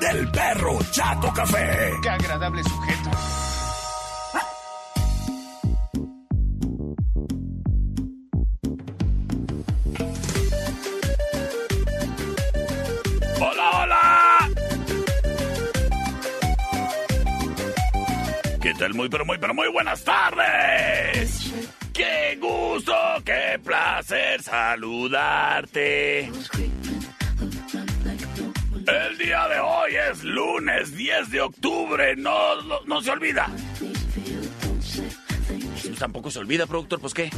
[0.00, 1.92] del perro Chato Café.
[2.02, 3.10] Qué agradable sujeto.
[13.40, 14.50] ¡Hola, hola!
[18.60, 18.94] ¿Qué tal?
[18.94, 21.52] Muy, pero muy, pero muy buenas tardes.
[21.92, 22.94] ¡Qué gusto,
[23.24, 26.30] qué placer saludarte!
[28.86, 33.50] El día de hoy es lunes 10 de octubre, no, no, no se olvida.
[35.98, 37.30] Tampoco se olvida, productor, pues qué.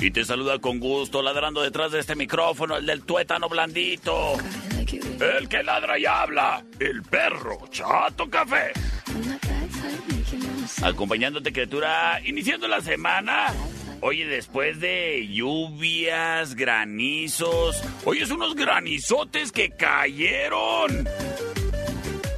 [0.00, 4.34] Y te saluda con gusto, ladrando detrás de este micrófono, el del tuétano blandito.
[5.20, 8.72] El que ladra y habla, el perro Chato Café.
[10.82, 13.52] Acompañándote, criatura, iniciando la semana.
[14.00, 17.82] Oye, después de lluvias, granizos.
[18.04, 21.08] Oye, es unos granizotes que cayeron.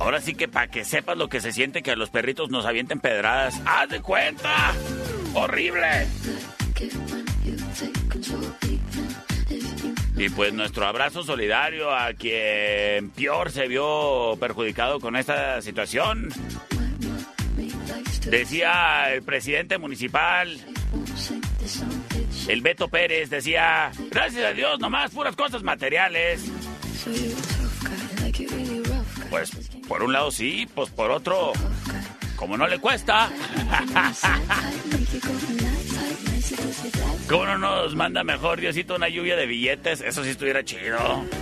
[0.01, 2.65] Ahora sí que para que sepas lo que se siente que a los perritos nos
[2.65, 3.61] avienten pedradas.
[3.67, 4.73] ¡Haz de cuenta!
[5.35, 6.07] ¡Horrible!
[10.17, 16.31] Y pues nuestro abrazo solidario a quien peor se vio perjudicado con esta situación.
[18.27, 20.59] Decía el presidente municipal,
[22.49, 26.45] el Beto Pérez, decía, gracias a Dios, nomás puras cosas materiales.
[29.31, 29.51] Pues
[29.89, 31.53] por un lado sí, pues por otro,
[32.37, 33.31] como no le cuesta.
[37.29, 40.01] ¿Cómo no nos manda mejor Diosito una lluvia de billetes?
[40.01, 40.99] Eso sí estuviera chido.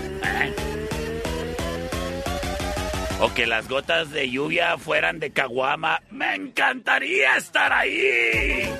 [3.20, 6.00] O que las gotas de lluvia fueran de caguama.
[6.08, 8.70] ¡Me encantaría estar ahí!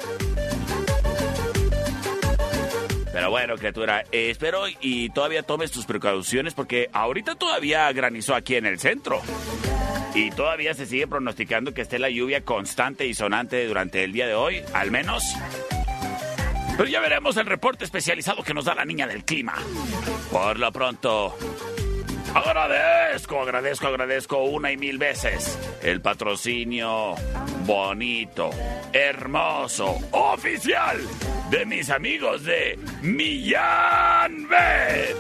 [3.19, 8.65] Pero bueno, criatura, espero y todavía tomes tus precauciones porque ahorita todavía granizó aquí en
[8.65, 9.21] el centro.
[10.15, 14.29] Y todavía se sigue pronosticando que esté la lluvia constante y sonante durante el día
[14.29, 15.25] de hoy, al menos.
[16.77, 19.55] Pero ya veremos el reporte especializado que nos da la niña del clima.
[20.31, 21.37] Por lo pronto,
[22.35, 27.15] agradezco, agradezco, agradezco una y mil veces el patrocinio
[27.65, 28.51] bonito,
[28.93, 30.99] hermoso, oficial
[31.51, 35.17] de mis amigos de Millán Vet.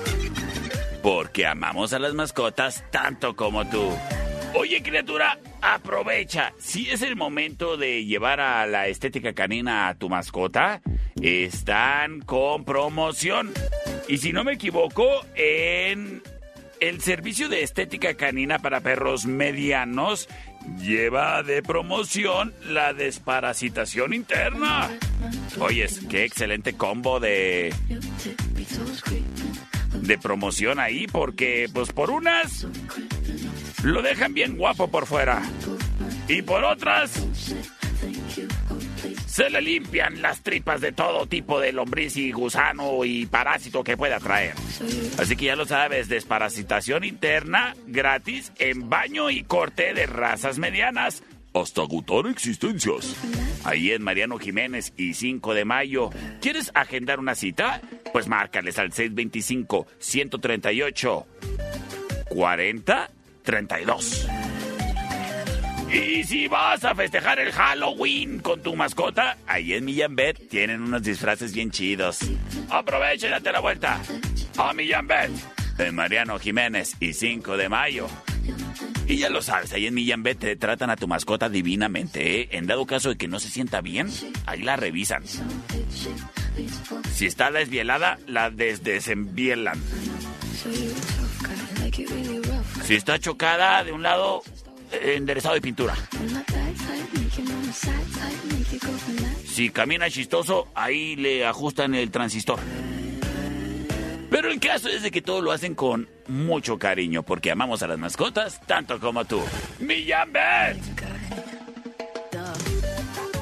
[1.03, 3.91] Porque amamos a las mascotas tanto como tú.
[4.55, 6.53] Oye, criatura, aprovecha.
[6.59, 10.81] Si es el momento de llevar a la estética canina a tu mascota,
[11.21, 13.53] están con promoción.
[14.09, 16.23] Y si no me equivoco, en
[16.81, 20.29] el servicio de estética canina para perros medianos
[20.81, 24.91] lleva de promoción la desparasitación interna.
[25.59, 27.73] Oyes, qué excelente combo de
[29.95, 32.67] de promoción ahí porque pues por unas
[33.83, 35.43] lo dejan bien guapo por fuera
[36.29, 37.13] y por otras
[39.39, 43.97] se le limpian las tripas de todo tipo de lombriz y gusano y parásito que
[43.97, 44.55] pueda traer.
[45.17, 51.23] Así que ya lo sabes, desparasitación interna gratis en baño y corte de razas medianas.
[51.55, 53.15] Hasta agotar existencias.
[53.63, 56.11] Ahí en Mariano Jiménez y 5 de mayo.
[56.41, 57.81] ¿Quieres agendar una cita?
[58.13, 61.27] Pues márcales al 625 138
[62.29, 63.11] 40
[63.45, 64.27] 32.
[65.93, 70.83] Y si vas a festejar el Halloween con tu mascota, ahí en Millán Bet tienen
[70.83, 72.19] unos disfraces bien chidos.
[72.69, 74.01] Aprovecha y date la vuelta
[74.59, 75.31] a Millán Bet
[75.79, 78.07] en Mariano Jiménez y 5 de mayo.
[79.07, 82.49] Y ya lo sabes, ahí en Millán Bet te tratan a tu mascota divinamente, ¿eh?
[82.53, 84.09] En dado caso de que no se sienta bien,
[84.45, 85.23] ahí la revisan.
[87.13, 89.81] Si está desvielada, la desdesenvielan.
[92.85, 94.43] Si está chocada de un lado,
[94.93, 95.95] enderezado de pintura.
[99.47, 102.59] Si camina chistoso, ahí le ajustan el transistor.
[104.31, 107.87] Pero el caso es de que todo lo hacen con mucho cariño, porque amamos a
[107.87, 109.43] las mascotas tanto como tú.
[109.81, 110.77] ¡Millán Bet!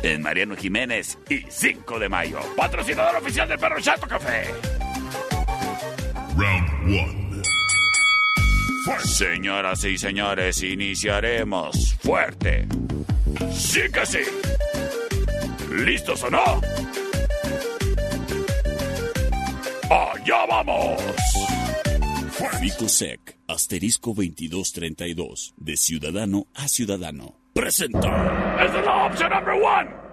[0.03, 4.45] En Mariano Jiménez y 5 de mayo, patrocinador oficial del Perro Chato Café.
[6.37, 7.26] Round 1.
[9.05, 12.67] Señoras y señores, iniciaremos fuerte.
[13.53, 14.21] Sí que sí.
[15.71, 16.61] ¿Listos o no?
[19.91, 21.03] ¡Allá vamos!
[22.61, 27.41] Ficosec, asterisco 2232, de ciudadano a ciudadano.
[27.55, 28.65] Presenta.
[28.65, 30.06] Es la opción number one.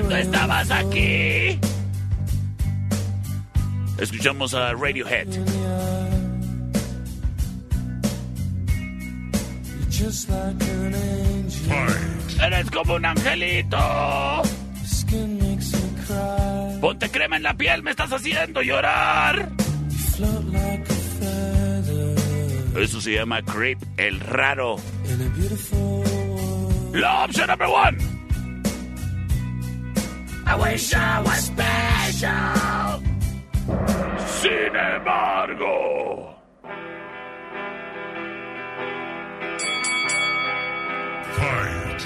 [0.00, 1.58] Cuando estabas aquí.
[3.98, 5.28] Escuchamos a Radiohead.
[12.42, 14.42] Eres como un angelito.
[16.80, 19.50] Ponte crema en la piel, me estás haciendo llorar.
[22.76, 24.76] Eso se llama Creep, el raro.
[26.94, 28.19] La opción number one.
[30.50, 33.02] I wish I was special.
[34.26, 36.34] Sin embargo.
[41.36, 42.02] Fight.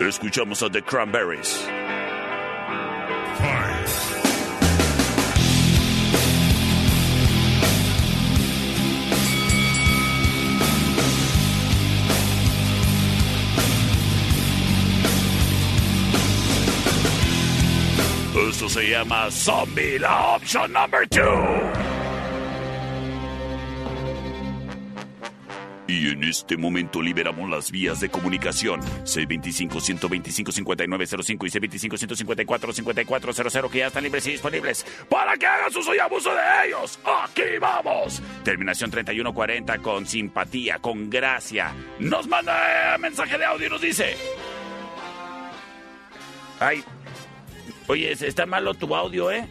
[0.00, 1.83] Escuchamos a The Cranberries.
[18.50, 21.22] Eso se llama Zombie, la opción number two.
[25.86, 28.80] Y en este momento liberamos las vías de comunicación.
[29.04, 31.32] C25-125-5905 y
[31.88, 36.98] C25-154-5400 que ya están libres y disponibles para que hagan uso y abuso de ellos.
[37.04, 38.20] ¡Aquí vamos!
[38.44, 41.72] Terminación 3140 con simpatía, con gracia.
[41.98, 44.16] Nos manda eh, mensaje de audio y nos dice...
[46.60, 46.84] Ay,
[47.86, 49.46] Oye, está malo tu audio, ¿eh?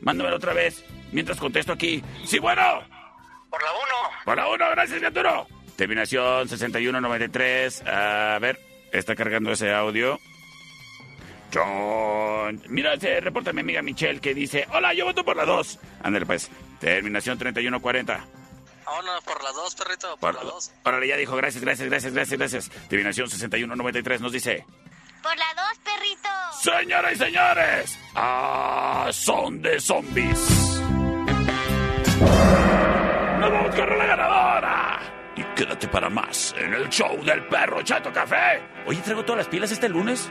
[0.00, 0.84] Mándamelo otra vez.
[1.12, 2.02] Mientras contesto aquí.
[2.24, 2.62] ¡Sí, bueno!
[3.50, 3.80] Por la 1.
[4.24, 5.46] Por la 1, gracias, Arturo.
[5.76, 7.82] Terminación 6193.
[7.86, 8.58] A ver,
[8.92, 10.18] está cargando ese audio.
[11.52, 12.60] John.
[12.68, 15.78] Mira, se reporta mi amiga Michelle que dice: Hola, yo voto por la 2.
[16.02, 16.50] Ándale, pues.
[16.80, 18.26] Terminación 3140.
[18.84, 20.72] Vámonos por la 2, perrito, por, por la 2.
[20.84, 22.70] Órale, ya dijo, gracias, gracias, gracias, gracias, gracias.
[22.88, 24.64] Terminación 6193 nos dice:
[25.28, 26.28] por la dos, perrito.
[26.62, 30.80] Señoras y señores, ah, son de zombies.
[33.38, 35.00] Nos vamos con la ganadora.
[35.36, 38.62] Y quédate para más en el show del perro Chato Café.
[38.86, 40.30] Oye, traigo todas las pilas este lunes.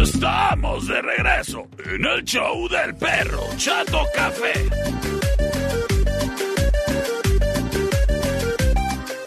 [0.00, 4.52] Estamos de regreso en el show del perro Chato Café.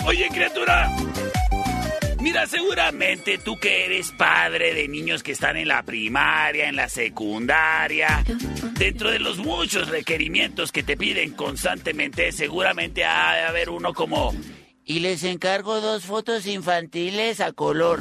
[0.06, 0.89] Oye, criatura.
[2.20, 6.89] Mira, seguramente tú que eres padre de niños que están en la primaria, en la
[6.89, 8.24] secundaria,
[8.74, 14.34] dentro de los muchos requerimientos que te piden constantemente, seguramente ha de haber uno como...
[14.89, 18.00] Y les encargo dos fotos infantiles a color.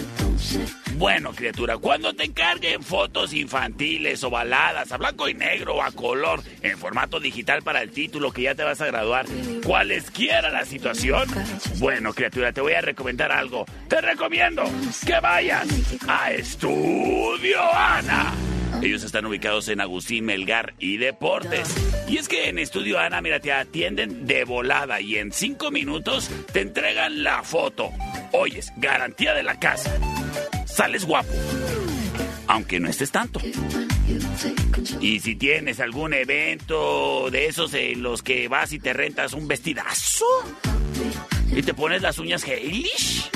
[0.94, 5.90] Bueno, criatura, cuando te encarguen fotos infantiles o baladas a blanco y negro o a
[5.90, 9.26] color en formato digital para el título que ya te vas a graduar,
[9.64, 11.28] cualesquiera la situación,
[11.78, 13.66] bueno, criatura, te voy a recomendar algo.
[13.88, 14.62] Te recomiendo
[15.04, 15.66] que vayas
[16.06, 18.32] a Estudio Ana.
[18.82, 21.74] Ellos están ubicados en Agustín Melgar y Deportes.
[22.08, 26.30] Y es que en Estudio Ana, mira, te atienden de volada y en cinco minutos
[26.52, 27.90] te entregan la foto.
[28.32, 29.98] Oyes, garantía de la casa
[30.76, 31.32] sales guapo.
[32.48, 33.40] Aunque no estés tanto.
[35.00, 39.48] Y si tienes algún evento de esos en los que vas y te rentas un
[39.48, 40.26] vestidazo
[41.50, 43.30] y te pones las uñas Heilish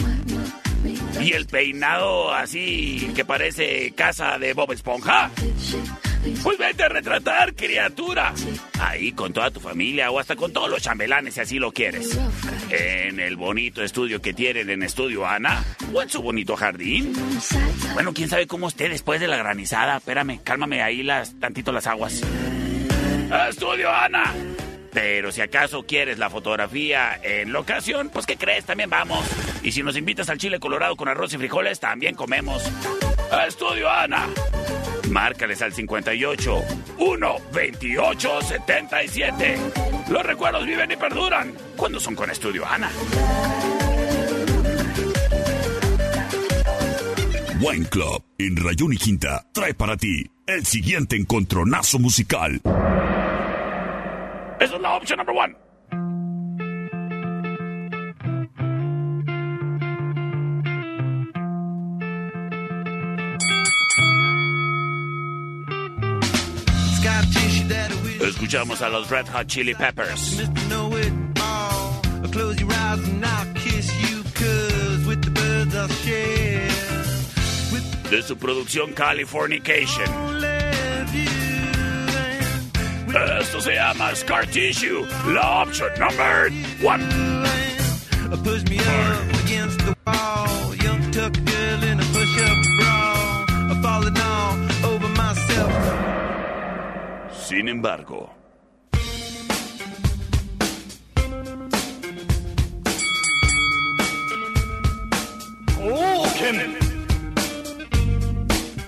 [1.22, 5.30] y el peinado así que parece casa de Bob Esponja.
[6.42, 8.34] Pues vete a retratar, criatura.
[8.78, 12.18] Ahí con toda tu familia o hasta con todos los chambelanes si así lo quieres.
[12.70, 17.12] En el bonito estudio que tienen en Estudio Ana o en su bonito jardín.
[17.94, 19.96] Bueno, quién sabe cómo esté después de la granizada.
[19.96, 22.22] Espérame, cálmame ahí las tantito las aguas.
[23.48, 24.34] Estudio Ana.
[24.92, 28.64] Pero si acaso quieres la fotografía en locación, pues ¿qué crees?
[28.64, 29.24] También vamos.
[29.62, 32.62] Y si nos invitas al chile colorado con arroz y frijoles, también comemos.
[33.46, 34.28] Estudio Ana.
[35.10, 36.64] Márcales al 58
[36.98, 39.56] 1 28 77.
[40.10, 42.90] Los recuerdos viven y perduran cuando son con Estudio Ana.
[47.60, 52.60] Wine Club en Rayón y Quinta trae para ti el siguiente encontronazo musical.
[54.60, 55.56] Esa es la opción number one.
[68.20, 70.36] Escuchamos a los Red Hot Chili Peppers.
[78.10, 80.69] De su producción Californication.
[83.12, 86.50] Esto se llama Scar Tissue, la opción number
[86.82, 87.02] one.
[88.44, 93.46] Push me up against the wall, young tuck girl in a push-up bra,
[93.82, 95.72] falling all over myself.
[97.32, 98.30] Sin embargo,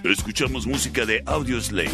[0.04, 1.90] Escuchamos música de Audioslave.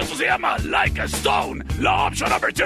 [0.00, 2.64] Esto se llama Like a Stone, la opción number two.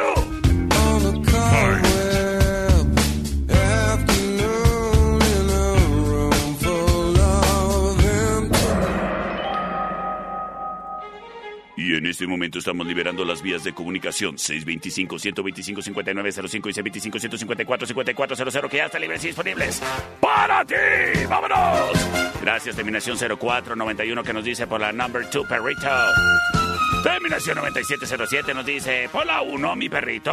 [11.78, 16.72] Y en este momento estamos liberando las vías de comunicación 625-125-5905 y
[17.10, 19.80] 625-154-5400 que ya están libres y disponibles
[20.20, 20.74] para ti.
[21.28, 22.08] ¡Vámonos!
[22.40, 25.86] Gracias, terminación 0491 que nos dice por la number 2 perrito.
[27.02, 30.32] Terminación 9707 nos dice, por la 1, mi perrito.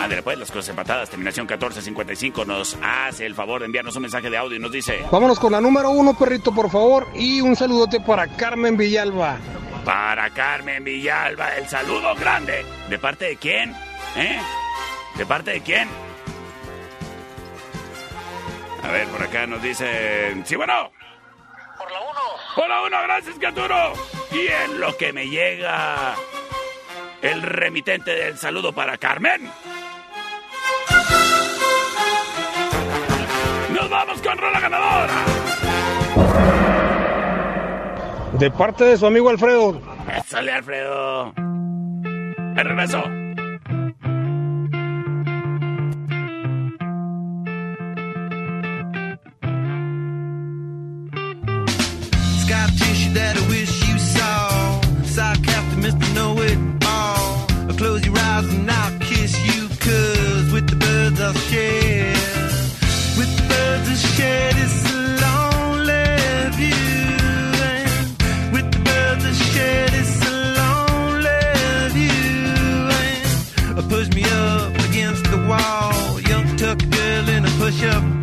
[0.00, 1.10] Ándale, pues, las cosas empatadas.
[1.10, 5.04] Terminación 1455 nos hace el favor de enviarnos un mensaje de audio y nos dice...
[5.10, 7.08] Vámonos con la número 1, perrito, por favor.
[7.14, 9.38] Y un saludote para Carmen Villalba.
[9.84, 12.64] Para Carmen Villalba, el saludo grande.
[12.88, 13.74] ¿De parte de quién?
[14.16, 14.40] ¿Eh?
[15.16, 15.88] ¿De parte de quién?
[18.82, 20.44] A ver, por acá nos dicen...
[20.46, 20.90] Sí, bueno.
[21.76, 22.10] Por la 1.
[22.54, 23.92] Por la 1, gracias, Caturo.
[24.32, 26.14] Y en lo que me llega
[27.22, 29.50] el remitente del saludo para Carmen.
[33.74, 35.24] Nos vamos con Rola Ganadora.
[38.32, 39.80] De parte de su amigo Alfredo.
[40.26, 41.32] Sale Alfredo.
[41.36, 43.02] El regreso.
[77.70, 78.17] Girl in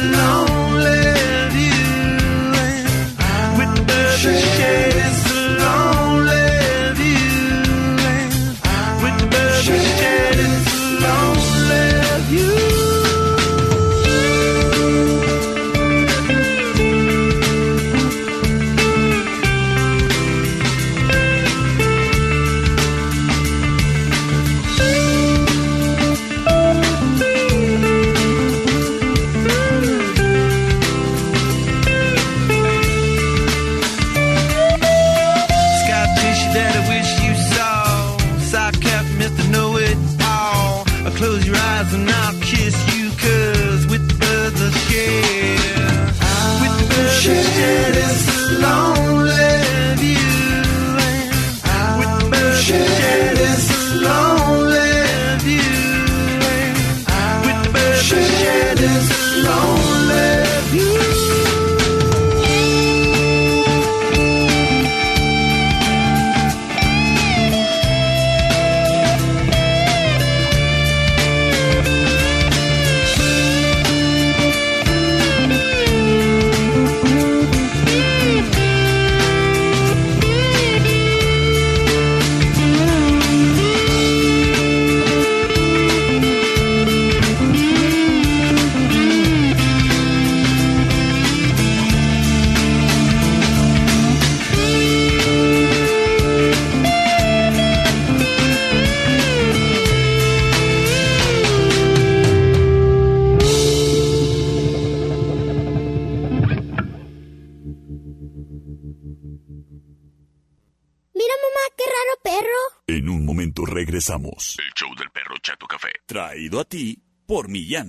[0.00, 0.49] this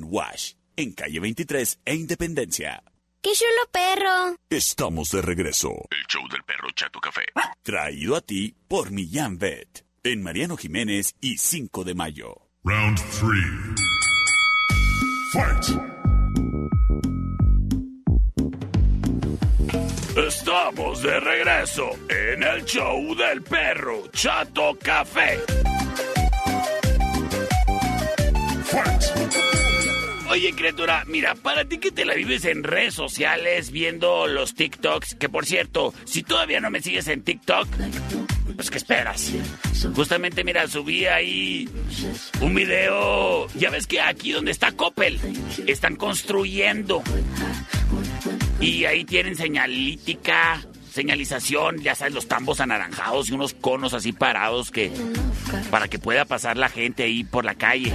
[0.03, 0.53] Wash.
[0.75, 2.83] En calle 23 e Independencia.
[3.21, 4.35] Qué chulo perro.
[4.49, 5.69] Estamos de regreso.
[5.89, 7.23] El show del perro Chato Café.
[7.63, 9.85] Traído a ti por Millán Vet.
[10.03, 12.49] En Mariano Jiménez y 5 de mayo.
[12.63, 13.75] Round three.
[15.33, 15.91] Fight!
[20.27, 25.39] Estamos de regreso en el show del perro Chato Café.
[30.31, 35.15] Oye, criatura, mira, para ti que te la vives en redes sociales viendo los TikToks,
[35.15, 37.67] que por cierto, si todavía no me sigues en TikTok,
[38.55, 39.33] pues ¿qué esperas?
[39.93, 41.67] Justamente, mira, subí ahí
[42.39, 43.49] un video.
[43.55, 45.19] Ya ves que aquí donde está Coppel,
[45.67, 47.03] están construyendo.
[48.61, 54.71] Y ahí tienen señalítica, señalización, ya sabes, los tambos anaranjados y unos conos así parados
[54.71, 54.91] que
[55.69, 57.93] para que pueda pasar la gente ahí por la calle.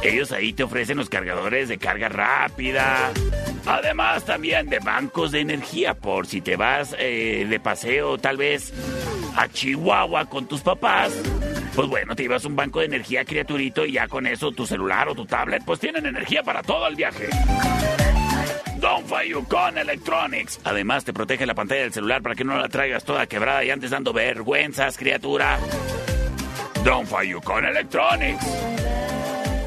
[0.03, 3.11] Ellos ahí te ofrecen los cargadores de carga rápida.
[3.65, 8.71] Además también de bancos de energía por si te vas eh, de paseo tal vez
[9.35, 11.13] a Chihuahua con tus papás.
[11.75, 15.09] Pues bueno, te llevas un banco de energía criaturito y ya con eso tu celular
[15.09, 17.29] o tu tablet pues tienen energía para todo el viaje.
[18.77, 20.59] Don't con Electronics.
[20.63, 23.71] Además, te protege la pantalla del celular para que no la traigas toda quebrada y
[23.71, 25.57] antes dando vergüenzas, criatura.
[26.83, 27.09] Don't
[27.43, 28.45] con Electronics.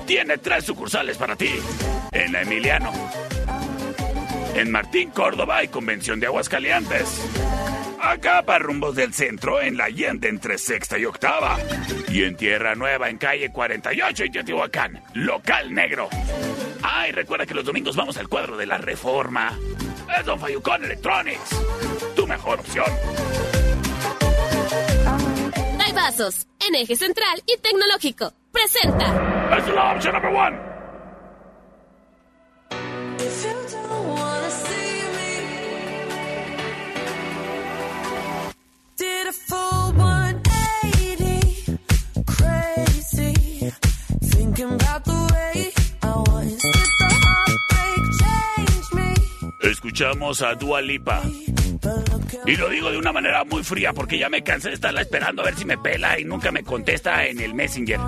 [0.06, 1.50] Tiene tres sucursales para ti.
[2.12, 2.92] En la Emiliano.
[4.58, 7.24] En Martín, Córdoba y Convención de Aguascalientes.
[8.02, 11.56] Acá para rumbos del centro, en la Allende entre sexta y octava.
[12.08, 16.08] Y en Tierra Nueva, en calle 48 y Teotihuacán, local negro.
[16.82, 19.56] Ay, recuerda que los domingos vamos al cuadro de la reforma.
[20.18, 21.50] Es Don Fayucón Electronics.
[22.16, 22.86] Tu mejor opción.
[25.94, 28.32] Vasos, en eje central y tecnológico.
[28.52, 29.56] Presenta.
[29.56, 30.67] Es la opción number one.
[49.88, 51.22] Escuchamos a Dua Lipa.
[52.44, 55.40] Y lo digo de una manera muy fría porque ya me cansé de estarla esperando
[55.40, 57.98] a ver si me pela y nunca me contesta en el Messenger.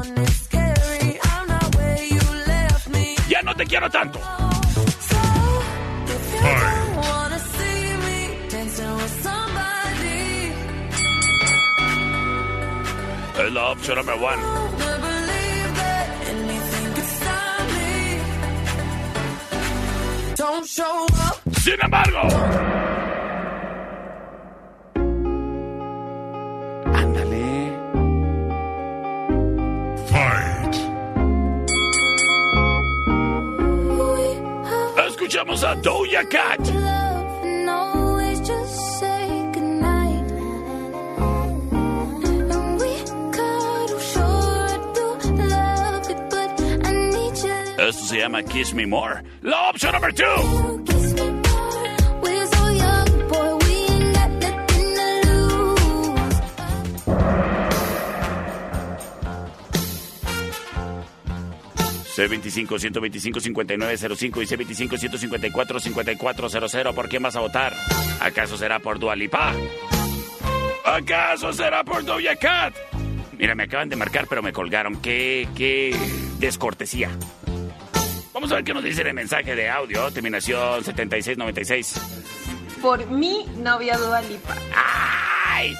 [3.30, 4.20] Ya no te quiero tanto.
[13.38, 14.70] Es la opción number one.
[21.62, 22.20] Sin embargo,
[26.86, 27.76] ándale.
[30.06, 30.76] Fight.
[35.06, 36.60] Escuchamos a Doja Cat.
[47.78, 49.22] Esto se llama Kiss Me More.
[49.42, 50.79] La opción número 2.
[62.16, 64.46] C25-125-5905 y
[64.86, 66.94] C25-154-5400.
[66.94, 67.74] ¿Por quién vas a votar?
[68.20, 69.54] ¿Acaso será por Dualipa?
[70.84, 72.74] ¿Acaso será por Doja Cat?
[73.38, 75.00] Mira, me acaban de marcar, pero me colgaron.
[75.00, 75.96] Qué, qué
[76.38, 77.10] descortesía.
[78.34, 80.10] Vamos a ver qué nos dice el mensaje de audio.
[80.10, 82.00] Terminación 7696.
[82.82, 84.56] Por mi novia Dua Lipa.
[84.74, 85.76] ¡Ay!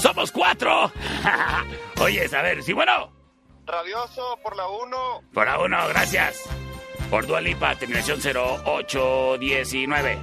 [0.00, 0.92] ¡Somos cuatro!
[2.00, 3.17] Oye, a ver, sí, bueno.
[3.68, 4.96] Rabioso por la 1.
[5.34, 6.42] Por la 1, gracias.
[7.10, 10.18] Por Dualipa, terminación 0819.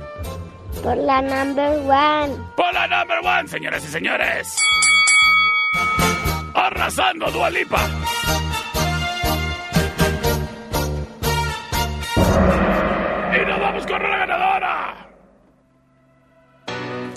[0.82, 2.36] Por la number one.
[2.58, 4.58] Por la number one, señoras y señores.
[6.56, 7.88] Arrasando Dualipa.
[13.32, 15.08] Y nos vamos con la ganadora.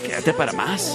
[0.03, 0.95] Quédate para más.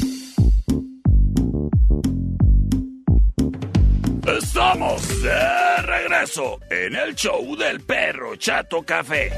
[4.43, 9.31] Estamos de regreso en el show del perro Chato Café.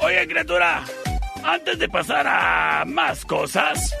[0.00, 0.84] Oye, criatura,
[1.42, 3.94] antes de pasar a más cosas,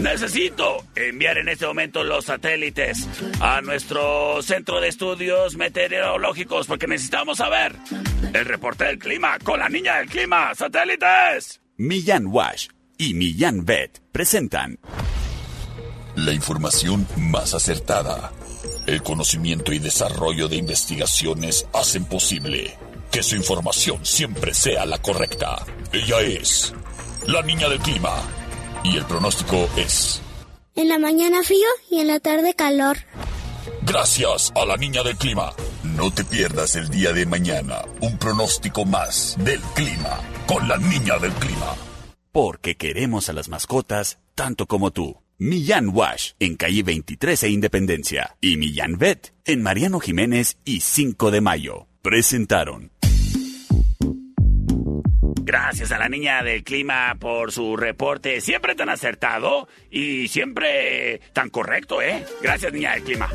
[0.00, 3.06] necesito enviar en este momento los satélites
[3.40, 7.76] a nuestro centro de estudios meteorológicos porque necesitamos saber
[8.32, 10.54] el reporte del clima con la niña del clima.
[10.54, 11.60] ¡Satélites!
[11.76, 14.78] Millán Wash y Millán Vet presentan
[16.16, 18.32] La información más acertada.
[18.86, 22.76] El conocimiento y desarrollo de investigaciones hacen posible
[23.10, 25.64] que su información siempre sea la correcta.
[25.92, 26.74] Ella es
[27.26, 28.12] la niña del clima.
[28.82, 30.20] Y el pronóstico es...
[30.74, 32.98] En la mañana frío y en la tarde calor.
[33.82, 35.52] Gracias a la niña del clima.
[35.82, 41.18] No te pierdas el día de mañana un pronóstico más del clima con la niña
[41.18, 41.74] del clima.
[42.32, 45.23] Porque queremos a las mascotas tanto como tú.
[45.44, 51.30] Millán Wash en calle 23 e Independencia y Millán Vet en Mariano Jiménez y 5
[51.30, 51.86] de mayo.
[52.00, 52.90] Presentaron.
[55.42, 61.50] Gracias a la niña del clima por su reporte, siempre tan acertado y siempre tan
[61.50, 62.24] correcto, ¿eh?
[62.40, 63.28] Gracias, niña del clima.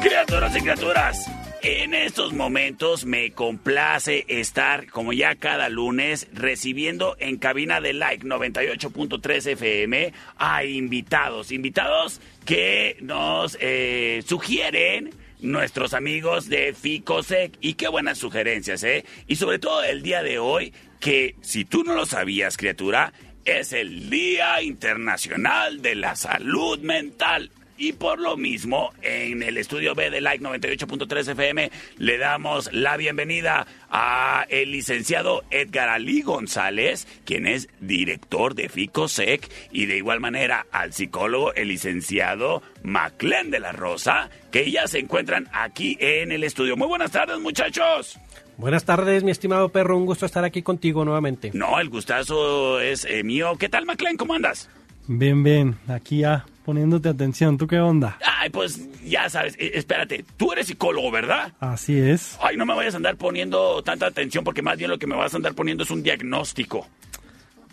[0.00, 1.30] Criaturas y criaturas,
[1.62, 8.26] en estos momentos me complace estar, como ya cada lunes, recibiendo en cabina de Like
[8.26, 17.56] 98.3 FM a invitados, invitados que nos eh, sugieren nuestros amigos de Ficosec.
[17.60, 19.04] Y qué buenas sugerencias, ¿eh?
[19.26, 23.12] Y sobre todo el día de hoy, que si tú no lo sabías, criatura,
[23.44, 27.50] es el Día Internacional de la Salud Mental.
[27.78, 32.96] Y por lo mismo, en el estudio B de Like 98.3 FM, le damos la
[32.96, 40.20] bienvenida a el licenciado Edgar Ali González, quien es director de FICOSEC, y de igual
[40.20, 46.32] manera al psicólogo, el licenciado Maclen de la Rosa, que ya se encuentran aquí en
[46.32, 46.76] el estudio.
[46.76, 48.18] Muy buenas tardes, muchachos.
[48.56, 49.98] Buenas tardes, mi estimado perro.
[49.98, 51.50] Un gusto estar aquí contigo nuevamente.
[51.52, 53.56] No, el gustazo es eh, mío.
[53.58, 54.16] ¿Qué tal, Maclen?
[54.16, 54.70] ¿Cómo andas?
[55.08, 55.76] Bien, bien.
[55.88, 57.56] Aquí ya poniéndote atención.
[57.56, 58.18] ¿Tú qué onda?
[58.40, 61.52] Ay, pues ya sabes, eh, espérate, tú eres psicólogo, ¿verdad?
[61.60, 62.36] Así es.
[62.42, 65.14] Ay, no me vayas a andar poniendo tanta atención porque más bien lo que me
[65.14, 66.88] vas a andar poniendo es un diagnóstico.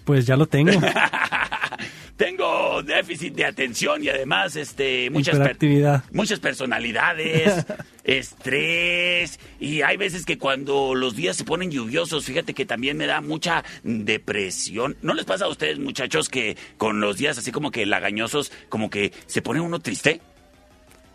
[0.06, 0.72] Pues ya lo tengo.
[2.18, 6.04] Tengo déficit de atención y además este muchas Hiperactividad.
[6.12, 7.66] muchas personalidades,
[8.04, 13.08] estrés y hay veces que cuando los días se ponen lluviosos, fíjate que también me
[13.08, 14.96] da mucha depresión.
[15.02, 18.90] ¿No les pasa a ustedes, muchachos, que con los días así como que lagañosos, como
[18.90, 20.22] que se pone uno triste?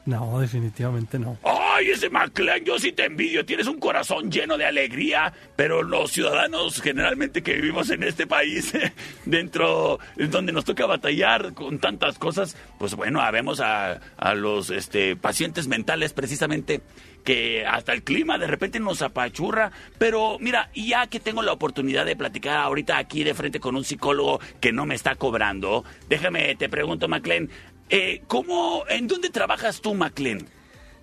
[0.08, 1.36] No, definitivamente no.
[1.44, 3.44] Ay, ese McLean, yo sí te envidio.
[3.44, 8.72] Tienes un corazón lleno de alegría, pero los ciudadanos generalmente que vivimos en este país,
[9.26, 15.14] dentro donde nos toca batallar con tantas cosas, pues bueno, habemos a, a los este,
[15.14, 16.80] pacientes mentales precisamente
[17.22, 22.06] que hasta el clima de repente nos apachurra, pero mira, ya que tengo la oportunidad
[22.06, 26.54] de platicar ahorita aquí de frente con un psicólogo que no me está cobrando, déjame,
[26.54, 27.50] te pregunto, McLean,
[27.90, 30.46] eh, ¿cómo, en dónde trabajas tú, McLean?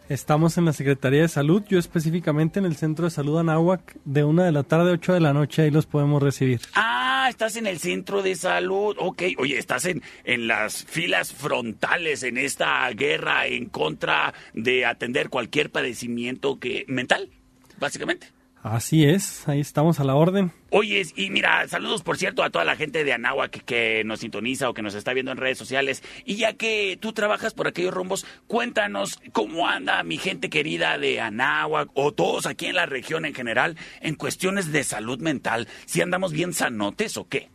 [0.08, 4.24] Estamos en la Secretaría de Salud, yo específicamente en el Centro de Salud Anáhuac, de
[4.24, 6.62] una de la tarde a 8 de la noche, ahí los podemos recibir.
[6.76, 8.96] Ah, estás en el centro de salud.
[9.00, 15.30] Ok, oye, estás en, en las filas frontales en esta guerra en contra de atender
[15.30, 17.32] cualquier padecimiento que mental,
[17.80, 18.35] básicamente.
[18.66, 20.52] Así es, ahí estamos a la orden.
[20.72, 24.22] Oye, y mira, saludos por cierto a toda la gente de Anáhuac que, que nos
[24.22, 26.02] sintoniza o que nos está viendo en redes sociales.
[26.26, 31.22] Y ya que tú trabajas por aquellos rumbos, cuéntanos cómo anda mi gente querida de
[31.22, 35.68] Anáhuac o todos aquí en la región en general en cuestiones de salud mental.
[35.86, 37.50] ¿Si andamos bien sanotes o qué?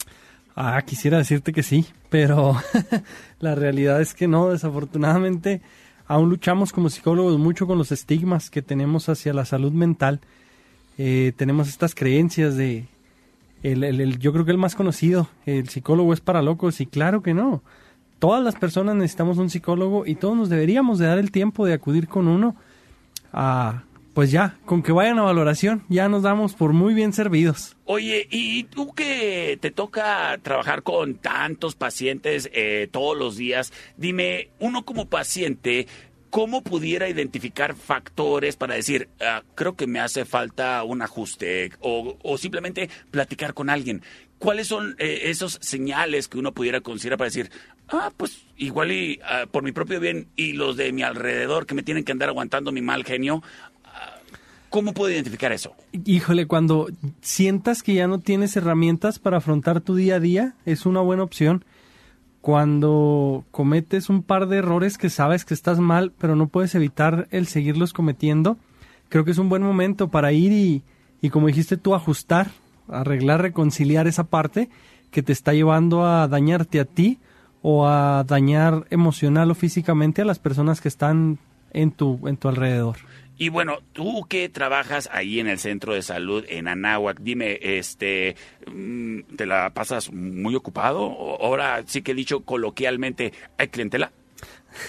[0.54, 2.54] Ah, quisiera decirte que sí, pero
[3.40, 5.60] la realidad es que no, desafortunadamente
[6.06, 10.20] aún luchamos como psicólogos mucho con los estigmas que tenemos hacia la salud mental.
[11.02, 12.84] Eh, tenemos estas creencias de,
[13.62, 17.22] el, el- yo creo que el más conocido, el psicólogo es para locos y claro
[17.22, 17.62] que no.
[18.18, 21.72] Todas las personas necesitamos un psicólogo y todos nos deberíamos de dar el tiempo de
[21.72, 22.54] acudir con uno
[23.32, 27.76] a, pues ya, con que vayan a valoración, ya nos damos por muy bien servidos.
[27.86, 34.50] Oye, y tú que te toca trabajar con tantos pacientes eh, todos los días, dime,
[34.58, 35.86] uno como paciente,
[36.30, 42.16] ¿cómo pudiera identificar factores para decir, ah, creo que me hace falta un ajuste o,
[42.38, 44.02] simplemente platicar con alguien?
[44.38, 47.50] ¿Cuáles son eh, esos señales que uno pudiera considerar para decir,
[47.88, 51.74] ah, pues igual y ah, por mi propio bien y los de mi alrededor que
[51.74, 53.42] me tienen que andar aguantando mi mal genio,
[53.84, 54.16] ah,
[54.70, 55.74] ¿cómo puedo identificar eso?
[56.04, 56.88] Híjole, cuando
[57.20, 61.24] sientas que ya no tienes herramientas para afrontar tu día a día, es una buena
[61.24, 61.64] opción.
[62.40, 67.28] Cuando cometes un par de errores que sabes que estás mal, pero no puedes evitar
[67.30, 68.56] el seguirlos cometiendo,
[69.08, 70.82] creo que es un buen momento para ir
[71.20, 72.50] y, como dijiste tú, ajustar,
[72.88, 74.70] arreglar, reconciliar esa parte
[75.10, 77.18] que te está llevando a dañarte a ti
[77.62, 81.38] o a dañar emocional o físicamente a las personas que están
[81.72, 82.96] en tu, en tu alrededor.
[83.40, 88.36] Y bueno, tú que trabajas ahí en el centro de salud en Anáhuac, dime, este,
[88.70, 91.08] mm, ¿te la pasas muy ocupado?
[91.40, 94.12] Ahora sí que he dicho coloquialmente, ¿hay clientela?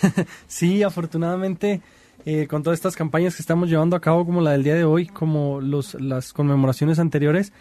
[0.47, 1.79] sí, afortunadamente,
[2.25, 4.83] eh, con todas estas campañas que estamos llevando a cabo, como la del día de
[4.83, 7.53] hoy, como los, las conmemoraciones anteriores,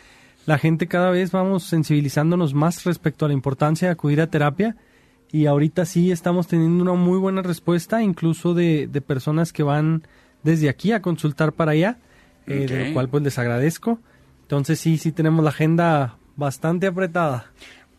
[0.45, 4.75] la gente cada vez vamos sensibilizándonos más respecto a la importancia de acudir a terapia.
[5.31, 10.03] Y ahorita sí estamos teniendo una muy buena respuesta, incluso de, de personas que van
[10.43, 11.99] desde aquí a consultar para allá,
[12.47, 14.01] eh, de lo cual pues les agradezco.
[14.43, 17.53] Entonces sí, sí tenemos la agenda bastante apretada.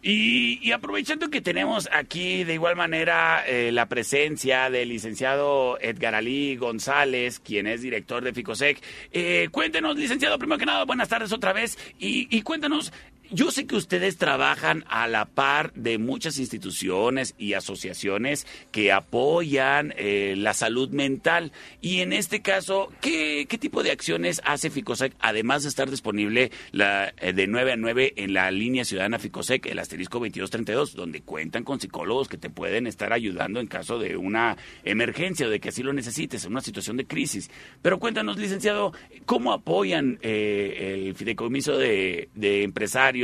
[0.03, 6.15] Y, y aprovechando que tenemos aquí de igual manera eh, la presencia del licenciado Edgar
[6.15, 8.81] Ali González, quien es director de Ficosec,
[9.11, 12.91] eh, cuéntenos, licenciado, primero que nada, buenas tardes otra vez, y, y cuéntanos,
[13.31, 19.93] yo sé que ustedes trabajan a la par de muchas instituciones y asociaciones que apoyan
[19.97, 25.13] eh, la salud mental, y en este caso, ¿qué, qué tipo de acciones hace Ficosec,
[25.19, 29.65] además de estar disponible la, eh, de 9 a 9 en la línea ciudadana Ficosec,
[29.65, 34.17] el asterisco 2232, donde cuentan con psicólogos que te pueden estar ayudando en caso de
[34.17, 37.49] una emergencia o de que así lo necesites, en una situación de crisis.
[37.81, 38.91] Pero cuéntanos, licenciado,
[39.25, 43.20] ¿cómo apoyan eh, el fideicomiso de, de empresarios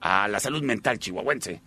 [0.00, 1.60] a la salud mental chihuahuense?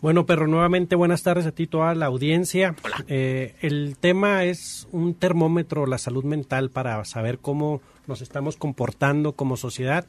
[0.00, 2.74] Bueno, pero nuevamente buenas tardes a ti, toda la audiencia.
[3.06, 9.32] Eh, el tema es un termómetro, la salud mental, para saber cómo nos estamos comportando
[9.32, 10.06] como sociedad.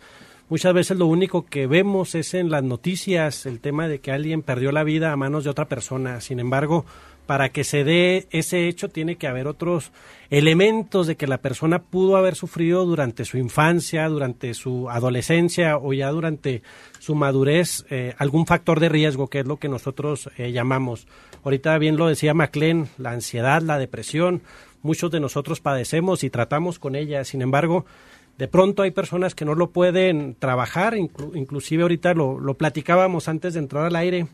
[0.47, 4.41] Muchas veces lo único que vemos es en las noticias el tema de que alguien
[4.41, 6.21] perdió la vida a manos de otra persona.
[6.21, 6.85] Sin embargo,
[7.31, 9.93] para que se dé ese hecho tiene que haber otros
[10.29, 15.93] elementos de que la persona pudo haber sufrido durante su infancia, durante su adolescencia o
[15.93, 16.61] ya durante
[16.99, 21.07] su madurez eh, algún factor de riesgo, que es lo que nosotros eh, llamamos.
[21.45, 24.41] Ahorita bien lo decía Maclean, la ansiedad, la depresión,
[24.81, 27.23] muchos de nosotros padecemos y tratamos con ella.
[27.23, 27.85] Sin embargo,
[28.37, 33.53] de pronto hay personas que no lo pueden trabajar, inclu- inclusive ahorita lo platicábamos antes
[33.53, 34.27] de entrar al aire,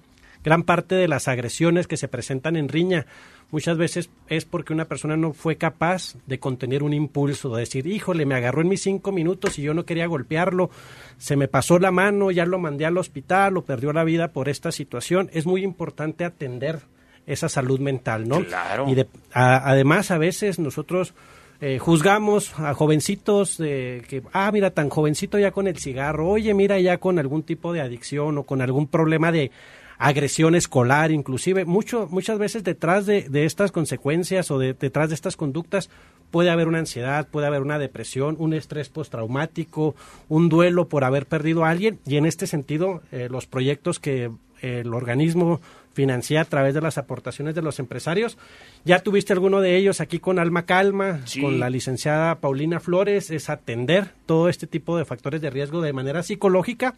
[0.44, 3.06] gran parte de las agresiones que se presentan en riña
[3.50, 7.88] muchas veces es porque una persona no fue capaz de contener un impulso, de decir,
[7.88, 10.70] híjole, me agarró en mis cinco minutos y yo no quería golpearlo,
[11.18, 14.50] se me pasó la mano, ya lo mandé al hospital o perdió la vida por
[14.50, 15.30] esta situación.
[15.32, 16.80] Es muy importante atender
[17.26, 18.44] esa salud mental, ¿no?
[18.44, 18.90] Claro.
[18.90, 21.14] Y de- a- además a veces nosotros
[21.60, 26.54] eh, juzgamos a jovencitos de que, ah, mira, tan jovencito ya con el cigarro, oye,
[26.54, 29.52] mira, ya con algún tipo de adicción o con algún problema de
[29.98, 31.66] agresión escolar, inclusive.
[31.66, 35.89] Mucho, muchas veces detrás de, de estas consecuencias o de- detrás de estas conductas
[36.32, 39.95] puede haber una ansiedad, puede haber una depresión, un estrés postraumático,
[40.30, 42.00] un duelo por haber perdido a alguien.
[42.06, 44.32] Y en este sentido, eh, los proyectos que
[44.62, 45.62] eh, el organismo
[45.93, 48.38] financia a través de las aportaciones de los empresarios.
[48.86, 51.41] Ya tuviste alguno de ellos aquí con Alma Calma, Sí.
[51.41, 55.93] con la licenciada Paulina Flores, es atender todo este tipo de factores de riesgo de
[55.93, 56.93] manera psicológica.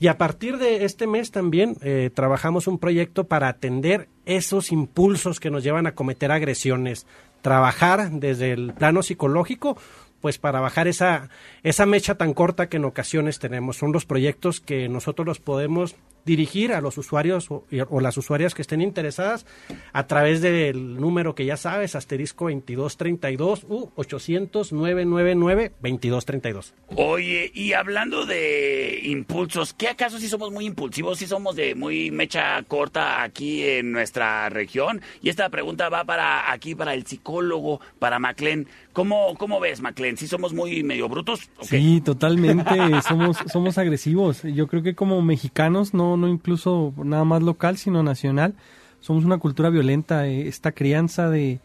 [0.00, 5.40] Y a partir de este mes también eh, trabajamos un proyecto para atender esos impulsos
[5.40, 7.06] que nos llevan a cometer agresiones.
[7.42, 9.76] Trabajar desde el plano psicológico,
[10.20, 11.28] pues para bajar esa,
[11.62, 13.76] esa mecha tan corta que en ocasiones tenemos.
[13.76, 17.64] Son los proyectos que nosotros los podemos dirigir a los usuarios o,
[18.00, 19.46] las usuarias que estén interesadas
[19.92, 26.74] a través del número que ya sabes, asterisco 2232 u 800 999 2232.
[26.96, 32.10] Oye, y hablando de impulsos, ¿qué acaso si somos muy impulsivos, si somos de muy
[32.10, 35.00] mecha corta aquí en nuestra región?
[35.22, 38.68] Y esta pregunta va para aquí, para el psicólogo, para Maclen.
[38.92, 40.16] ¿Cómo, cómo ves, Maclen?
[40.16, 41.50] ¿Si somos muy medio brutos?
[41.62, 42.74] Sí, totalmente.
[43.08, 44.42] somos, somos agresivos.
[44.42, 48.54] Yo creo que como mexicanos, no, no incluso nada más local, sino nacional,
[49.00, 50.26] somos una cultura violenta.
[50.26, 51.60] eh, Esta crianza de,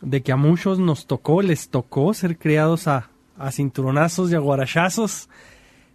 [0.00, 4.38] de que a muchos nos tocó, les tocó ser criados a, a cinturonazos y a
[4.38, 5.28] guarachazos.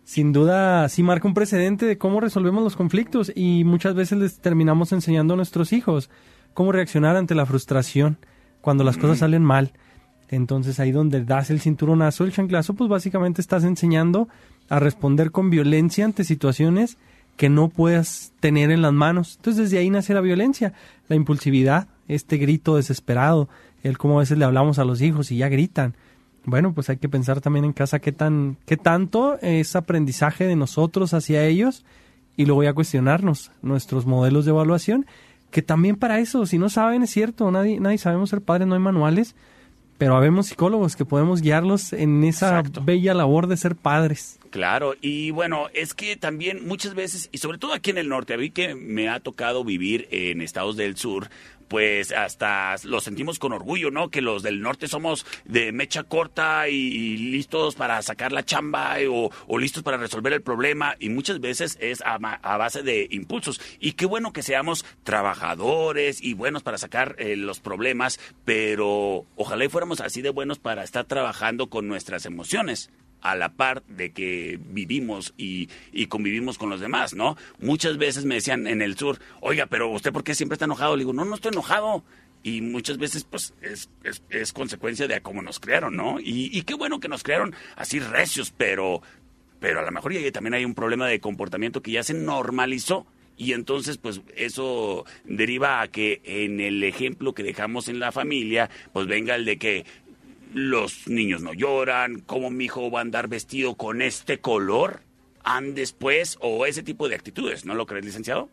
[0.04, 4.40] Sin duda, sí marca un precedente de cómo resolvemos los conflictos y muchas veces les
[4.40, 6.10] terminamos enseñando a nuestros hijos
[6.54, 8.18] cómo reaccionar ante la frustración
[8.62, 9.72] cuando las cosas salen mal.
[10.30, 14.28] Entonces ahí donde das el cinturonazo, el chanclazo, pues básicamente estás enseñando
[14.70, 16.98] a responder con violencia ante situaciones
[17.38, 19.36] que no puedas tener en las manos.
[19.38, 20.74] Entonces desde ahí nace la violencia,
[21.08, 23.50] la impulsividad, este grito desesperado,
[23.84, 25.96] el cómo a veces le hablamos a los hijos y ya gritan.
[26.46, 30.56] Bueno, pues hay que pensar también en casa qué tan qué tanto es aprendizaje de
[30.56, 31.84] nosotros hacia ellos
[32.38, 35.06] y luego ya cuestionarnos nuestros modelos de evaluación,
[35.50, 38.76] que también para eso, si no saben, es cierto, nadie nadie sabemos ser padres, no
[38.76, 39.36] hay manuales,
[39.98, 44.40] pero habemos psicólogos que podemos guiarlos en esa bella labor de ser padres.
[44.50, 48.34] Claro, y bueno, es que también muchas veces, y sobre todo aquí en el norte,
[48.34, 51.30] a mí que me ha tocado vivir en estados del sur,
[51.76, 54.10] pues hasta lo sentimos con orgullo, ¿no?
[54.10, 59.10] Que los del norte somos de mecha corta y, listos para sacar la chamba eh,
[59.10, 63.60] o, listos para resolver el problema y muchas veces es a, base de impulsos.
[63.78, 69.66] Y qué bueno que seamos trabajadores y buenos para sacar eh, los problemas, pero ojalá
[69.66, 72.90] y fuéramos así de buenos para estar trabajando con nuestras emociones
[73.26, 75.68] a la par de que vivimos y,
[76.08, 77.36] convivimos con los demás, ¿no?
[77.60, 80.96] Muchas veces me decían en el sur, oiga, pero usted por qué siempre está enojado?
[80.96, 82.04] Le digo, no, no estoy enojado.
[82.44, 83.90] Y muchas veces, pues, es,
[84.30, 86.20] es, consecuencia de cómo nos crearon, ¿no?
[86.20, 89.02] Y, qué bueno que nos crearon así recios, pero,
[89.60, 93.08] pero a lo mejor también hay un problema de comportamiento que ya se normalizó
[93.38, 98.70] y entonces pues eso deriva a que en el ejemplo que dejamos en la familia
[98.94, 99.86] pues venga el de que
[100.54, 105.02] los niños no lloran, cómo mi hijo va a andar vestido con este color,
[105.44, 108.50] andes pues, o ese tipo de actitudes, ¿no lo crees, licenciado?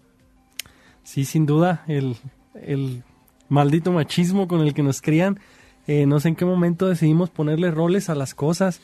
[1.05, 2.17] Sí, sin duda, el,
[2.55, 3.03] el
[3.49, 5.41] maldito machismo con el que nos crían,
[5.87, 8.81] eh, no sé en qué momento decidimos ponerle roles a las cosas.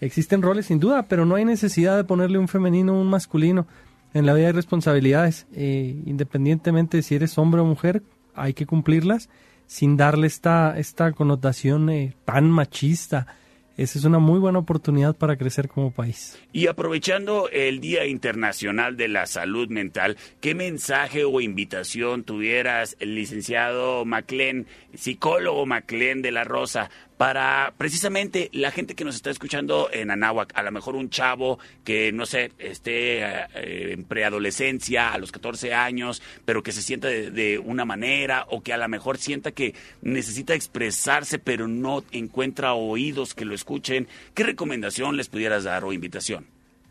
[0.00, 3.66] Existen roles sin duda, pero no hay necesidad de ponerle un femenino o un masculino.
[4.14, 8.02] En la vida hay responsabilidades, eh, independientemente de si eres hombre o mujer,
[8.34, 9.28] hay que cumplirlas
[9.70, 13.28] sin darle esta, esta connotación eh, tan machista.
[13.76, 16.36] Esa es una muy buena oportunidad para crecer como país.
[16.52, 23.14] Y aprovechando el Día Internacional de la Salud Mental, ¿qué mensaje o invitación tuvieras, el
[23.14, 26.90] licenciado Maclen, psicólogo Maclen de la Rosa,
[27.20, 31.58] para precisamente la gente que nos está escuchando en Anáhuac, a lo mejor un chavo
[31.84, 37.08] que, no sé, esté eh, en preadolescencia, a los 14 años, pero que se sienta
[37.08, 42.72] de, una manera o que a lo mejor sienta que necesita expresarse, pero no encuentra
[42.72, 46.46] oídos que lo escuchen, ¿qué recomendación les pudieras dar o invitación?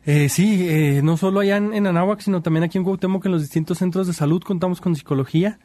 [0.05, 3.32] Eh, sí, eh, no solo allá en, en Anáhuac, sino también aquí en Cuauhtémoc, en
[3.32, 5.57] los distintos centros de salud contamos con psicología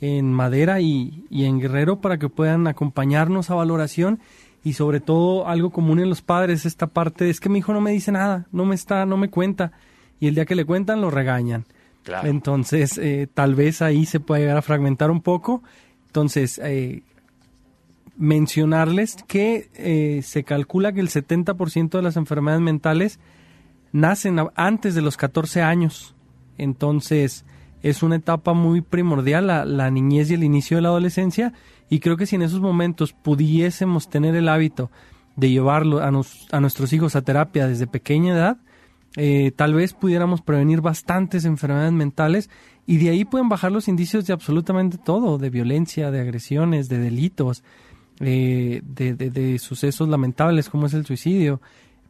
[0.00, 4.20] en Madera y, en Guerrero para que puedan acompañarnos a valoración
[4.62, 7.80] y sobre todo algo común en los padres esta parte es que mi hijo no
[7.80, 9.72] me dice nada, no me está, no me cuenta
[10.18, 11.64] y el día que le cuentan lo regañan.
[12.24, 15.62] Entonces eh, tal vez ahí se puede llegar a fragmentar un poco.
[16.06, 17.02] Entonces eh,
[18.16, 23.18] mencionarles que eh, se calcula que el 70% de las enfermedades mentales
[23.92, 26.14] nacen antes de los 14 años.
[26.58, 27.44] Entonces,
[27.82, 31.52] es una etapa muy primordial, la, niñez y el inicio de la adolescencia,
[31.88, 34.90] y creo que si en esos momentos pudiésemos tener el hábito
[35.36, 36.10] de llevarlo a,
[36.60, 38.58] nuestros hijos a terapia desde pequeña edad,
[39.16, 42.50] eh, tal vez pudiéramos prevenir bastantes enfermedades mentales
[42.86, 46.98] y de ahí pueden bajar los indicios de absolutamente todo, de violencia, de agresiones, de
[46.98, 47.64] delitos,
[48.20, 51.60] eh, de, de, sucesos lamentables como es el suicidio.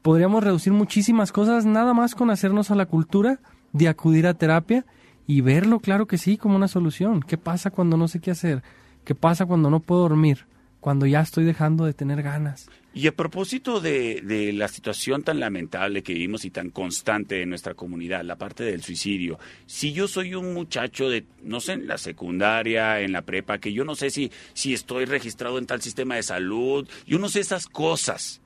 [0.02, 3.40] Podríamos reducir muchísimas cosas nada más con hacernos a la cultura
[3.72, 4.84] de acudir a terapia
[5.30, 7.20] y verlo, claro que sí, como una solución.
[7.20, 8.64] ¿Qué pasa cuando no sé qué hacer?
[9.04, 10.46] ¿Qué pasa cuando no puedo dormir?
[10.80, 12.68] Cuando ya estoy dejando de tener ganas.
[12.92, 17.48] Y a propósito de, de, la situación tan lamentable que vivimos y tan constante en
[17.48, 21.86] nuestra comunidad, la parte del suicidio, si yo soy un muchacho de, no sé, en
[21.86, 25.80] la secundaria, en la prepa, que yo no sé si, si estoy registrado en tal
[25.80, 28.42] sistema de salud, yo no sé esas cosas,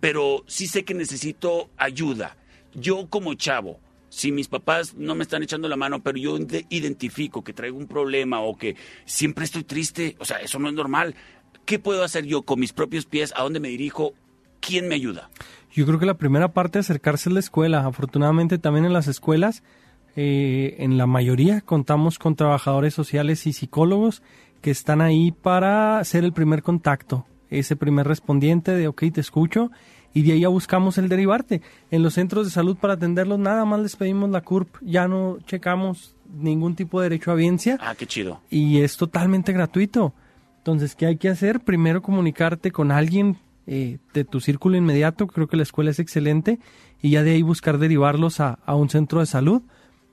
[0.00, 2.36] pero sí sé que necesito ayuda.
[2.74, 3.80] Yo como chavo,
[4.10, 6.36] si mis papás no me están echando la mano, pero yo
[6.68, 10.74] identifico que traigo un problema o que siempre estoy triste, o sea, eso no es
[10.74, 11.14] normal.
[11.64, 13.32] ¿Qué puedo hacer yo con mis propios pies?
[13.36, 14.12] ¿A dónde me dirijo?
[14.60, 15.30] ¿Quién me ayuda?
[15.72, 17.86] Yo creo que la primera parte es acercarse a la escuela.
[17.86, 19.62] Afortunadamente también en las escuelas,
[20.16, 24.22] eh, en la mayoría contamos con trabajadores sociales y psicólogos
[24.60, 29.70] que están ahí para hacer el primer contacto, ese primer respondiente de, ok, te escucho
[30.12, 31.62] y de ahí ya buscamos el derivarte.
[31.90, 35.38] En los centros de salud para atenderlos nada más les pedimos la CURP, ya no
[35.46, 37.78] checamos ningún tipo de derecho a audiencia.
[37.80, 38.40] Ah, qué chido.
[38.50, 40.12] Y es totalmente gratuito.
[40.58, 41.60] Entonces, ¿qué hay que hacer?
[41.60, 46.58] Primero comunicarte con alguien eh, de tu círculo inmediato, creo que la escuela es excelente,
[47.00, 49.62] y ya de ahí buscar derivarlos a, a un centro de salud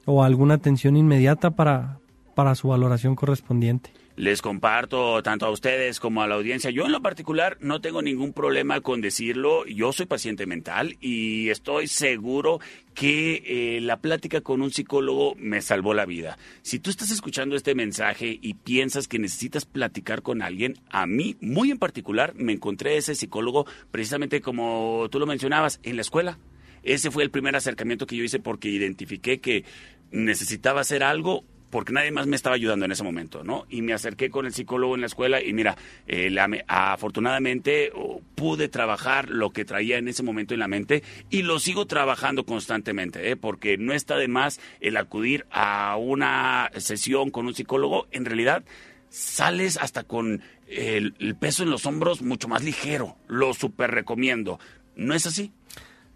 [0.05, 1.99] o a alguna atención inmediata para,
[2.33, 3.91] para su valoración correspondiente.
[4.17, 6.71] Les comparto tanto a ustedes como a la audiencia.
[6.71, 9.63] Yo en lo particular no tengo ningún problema con decirlo.
[9.67, 12.59] Yo soy paciente mental y estoy seguro
[12.95, 16.39] que eh, la plática con un psicólogo me salvó la vida.
[16.63, 21.37] Si tú estás escuchando este mensaje y piensas que necesitas platicar con alguien, a mí,
[21.39, 26.39] muy en particular, me encontré ese psicólogo precisamente como tú lo mencionabas, en la escuela.
[26.81, 29.63] Ese fue el primer acercamiento que yo hice porque identifiqué que
[30.09, 33.65] necesitaba hacer algo porque nadie más me estaba ayudando en ese momento, ¿no?
[33.69, 35.75] Y me acerqué con el psicólogo en la escuela y mira,
[36.07, 41.03] eh, la- afortunadamente oh, pude trabajar lo que traía en ese momento en la mente
[41.29, 43.35] y lo sigo trabajando constantemente, ¿eh?
[43.35, 48.63] Porque no está de más el acudir a una sesión con un psicólogo, en realidad
[49.09, 54.59] sales hasta con el, el peso en los hombros mucho más ligero, lo super recomiendo.
[54.95, 55.51] ¿No es así?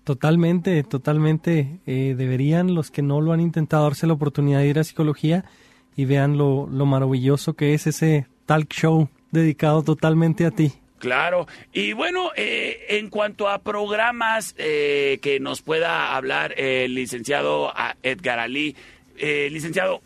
[0.04, 1.80] Totalmente, totalmente.
[1.86, 5.46] Eh, deberían los que no lo han intentado darse la oportunidad de ir a psicología
[5.96, 10.74] y vean lo, lo maravilloso que es ese talk show dedicado totalmente a ti.
[10.98, 17.70] Claro, y bueno, eh, en cuanto a programas eh, que nos pueda hablar el licenciado
[17.76, 18.76] a- Edgar Ali,
[19.18, 20.02] eh, licenciado,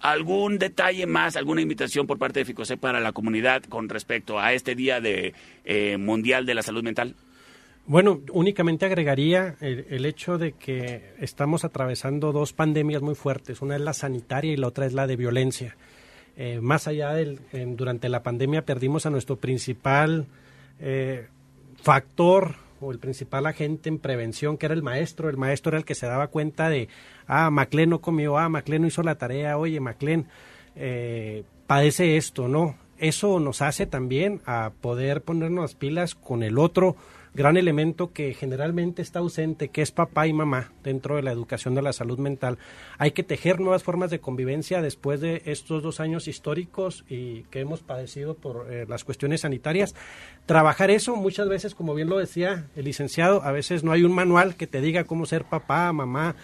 [0.00, 4.52] ¿algún detalle más, alguna invitación por parte de FICOSE para la comunidad con respecto a
[4.52, 5.34] este Día de,
[5.64, 7.14] eh, Mundial de la Salud Mental?
[7.90, 13.62] Bueno, únicamente agregaría el, hecho de que estamos atravesando dos pandemias muy fuertes.
[13.62, 15.76] Una es la sanitaria y la otra es la de violencia.
[16.36, 17.40] Eh, más allá del,
[17.76, 20.26] durante la pandemia perdimos a nuestro principal
[20.78, 21.26] eh,
[21.82, 25.28] factor o el principal agente en prevención, que era el maestro.
[25.28, 26.88] El maestro era el que se daba cuenta de,
[27.26, 30.28] ah, Maclén no comió, ah, Maclén no hizo la tarea, oye, Maclén
[30.76, 32.76] eh, padece esto, ¿no?
[32.98, 36.94] Eso nos hace también a poder ponernos las pilas con el otro
[37.34, 41.74] gran elemento que generalmente está ausente, que es papá y mamá dentro de la educación
[41.74, 42.58] de la salud mental.
[42.98, 47.60] Hay que tejer nuevas formas de convivencia después de estos dos años históricos y que
[47.60, 49.94] hemos padecido por eh, las cuestiones sanitarias.
[50.46, 54.12] Trabajar eso, muchas veces, como bien lo decía el licenciado, a veces no hay un
[54.12, 56.34] manual que te diga cómo ser papá, mamá,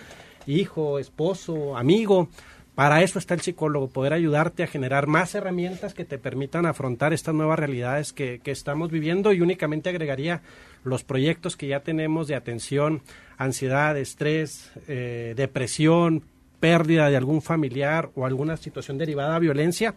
[0.46, 2.28] hijo, esposo, amigo.
[2.76, 7.14] Para eso está el psicólogo, poder ayudarte a generar más herramientas que te permitan afrontar
[7.14, 10.42] estas nuevas realidades que, que estamos viviendo y únicamente agregaría
[10.84, 13.00] los proyectos que ya tenemos de atención,
[13.38, 16.22] ansiedad, estrés, eh, depresión,
[16.60, 19.94] pérdida de algún familiar o alguna situación derivada a violencia.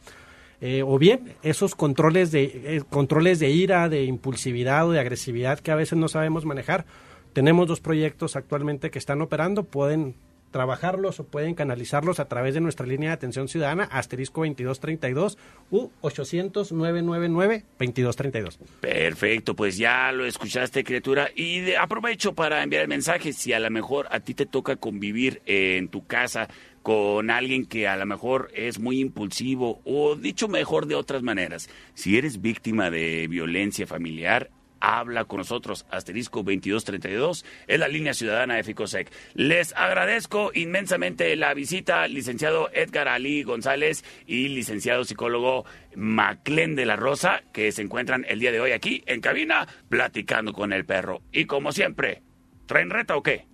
[0.61, 5.59] eh, o bien esos controles de eh, controles de ira, de impulsividad o de agresividad
[5.59, 6.85] que a veces no sabemos manejar.
[7.33, 10.15] Tenemos dos proyectos actualmente que están operando, pueden
[10.51, 15.37] trabajarlos o pueden canalizarlos a través de nuestra línea de atención ciudadana asterisco 2232
[15.71, 18.59] u 800 999 2232.
[18.81, 21.29] Perfecto, pues ya lo escuchaste, criatura.
[21.35, 23.33] Y aprovecho para enviar el mensaje.
[23.33, 26.47] Si a lo mejor a ti te toca convivir en tu casa
[26.81, 31.69] con alguien que a lo mejor es muy impulsivo o dicho mejor de otras maneras,
[31.93, 34.49] si eres víctima de violencia familiar,
[34.79, 39.11] habla con nosotros, asterisco 2232, es la línea ciudadana de FICOSEC.
[39.33, 45.65] Les agradezco inmensamente la visita, licenciado Edgar Ali González y licenciado psicólogo
[45.95, 50.53] Maclén de la Rosa, que se encuentran el día de hoy aquí en cabina platicando
[50.53, 51.21] con el perro.
[51.31, 52.21] Y como siempre,
[52.65, 53.47] ¿traen reta o qué?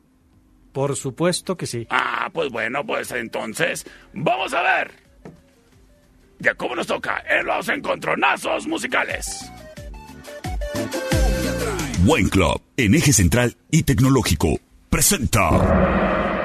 [0.72, 1.88] Por supuesto que sí.
[1.90, 4.92] Ah, pues bueno, pues entonces, vamos a ver.
[6.40, 9.50] Ya como nos toca en los encontronazos musicales.
[12.06, 14.60] Wine Club, en eje central y tecnológico,
[14.90, 15.50] presenta.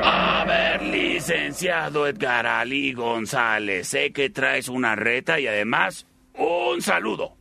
[0.02, 6.06] A ver, licenciado Edgar Ali González, sé que traes una reta y además
[6.38, 7.36] un saludo.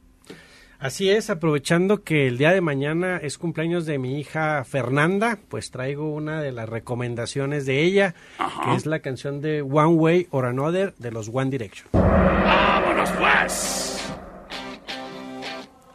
[0.79, 5.71] Así es, aprovechando que el día de mañana es cumpleaños de mi hija Fernanda, pues
[5.71, 8.15] traigo una de las recomendaciones de ella,
[8.63, 11.89] que es la canción de One Way or Another de los One Direction.
[11.91, 13.98] ¡Vámonos pues!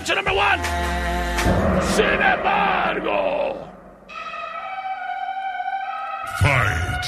[0.00, 0.10] house.
[0.10, 0.62] Es la opción number one.
[1.96, 3.68] Sin embargo.
[6.40, 7.04] Fight.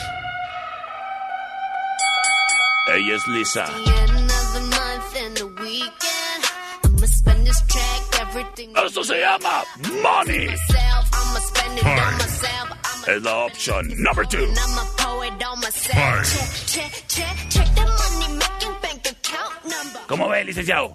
[2.94, 3.66] Ella es Lisa.
[8.84, 9.64] Esto se llama
[10.02, 10.46] Money.
[10.46, 12.70] Myself, I'ma spend it on myself.
[12.84, 14.38] I'm Es la opción number two.
[14.38, 16.24] I'ma pour it on myself.
[16.66, 20.06] Check, check, check, check the money making bank account.
[20.08, 20.94] ¿Cómo ve, licenciado?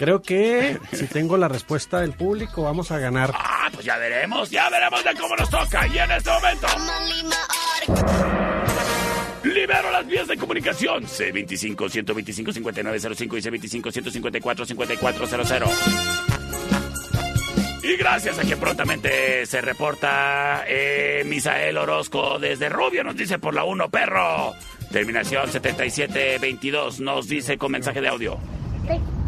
[0.00, 3.32] Creo que si tengo la respuesta del público, vamos a ganar.
[3.34, 5.86] Ah, pues ya veremos, ya veremos de cómo nos toca.
[5.88, 6.66] Y en este momento.
[9.44, 11.04] Libero las vías de comunicación.
[11.04, 13.24] C25-125-5905 y
[13.82, 15.68] C25-154-5400.
[17.82, 23.52] Y gracias a que prontamente se reporta eh, Misael Orozco desde Rubio, nos dice por
[23.52, 24.54] la 1, perro.
[24.90, 28.38] Terminación 7722 nos dice con mensaje de audio.
[28.86, 29.19] Por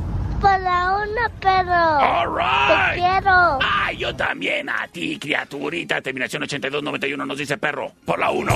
[0.42, 1.98] la una, perro.
[1.98, 2.94] All right.
[2.94, 3.58] Te quiero.
[3.62, 6.00] Ay, yo también a ti, criaturita.
[6.00, 7.92] Terminación 8291 nos dice perro.
[8.04, 8.52] Por la 1.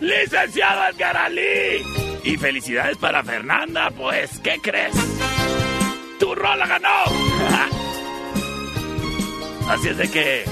[0.00, 1.82] Licenciado Edgar Ali.
[2.24, 4.94] Y felicidades para Fernanda, pues, ¿qué crees?
[6.18, 6.88] Tu rola ganó.
[9.68, 10.44] Así es de que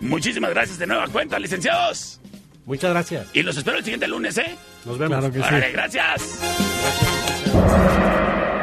[0.00, 2.20] muchísimas gracias de nueva cuenta, licenciados.
[2.64, 3.26] Muchas gracias.
[3.32, 4.56] Y los espero el siguiente lunes, ¿eh?
[4.84, 5.18] Nos vemos.
[5.18, 5.44] Claro que sí.
[5.46, 6.38] Órale, gracias.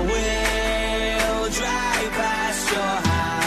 [0.00, 3.45] will drive past your house.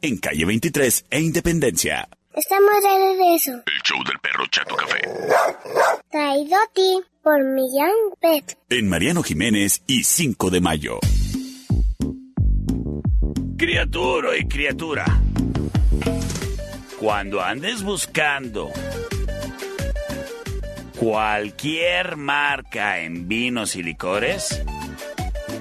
[0.00, 2.08] En calle 23 e Independencia.
[2.34, 3.50] Estamos de regreso.
[3.66, 5.00] El show del perro Chato Café.
[6.10, 7.90] Traído a ti por Millán
[8.20, 8.56] Pet.
[8.70, 11.00] En Mariano Jiménez y 5 de mayo.
[13.56, 15.04] Criatura y criatura.
[17.00, 18.70] Cuando andes buscando
[20.98, 24.62] cualquier marca en vinos y licores,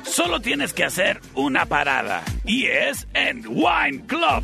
[0.03, 4.43] solo tienes que hacer una parada y es en Wine Club,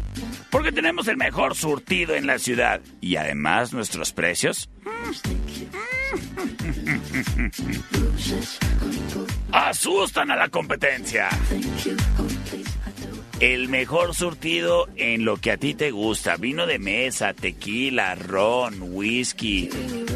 [0.50, 4.70] porque tenemos el mejor surtido en la ciudad y además nuestros precios
[9.52, 11.30] asustan a la competencia.
[13.40, 16.38] El mejor surtido en lo que a ti te gusta.
[16.38, 19.70] Vino de mesa, tequila, ron, whisky,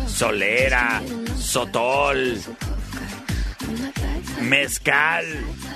[0.08, 1.02] solera,
[1.38, 2.38] sotol,
[4.48, 5.26] mezcal,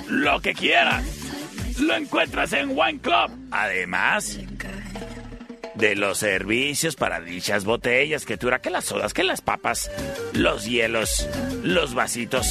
[0.08, 1.04] lo que quieras.
[1.78, 3.30] Lo encuentras en Wine Club.
[3.50, 4.38] Además
[5.74, 9.90] de los servicios para dichas botellas, que dura que las sodas, que las papas,
[10.34, 11.28] los hielos,
[11.62, 12.46] los vasitos.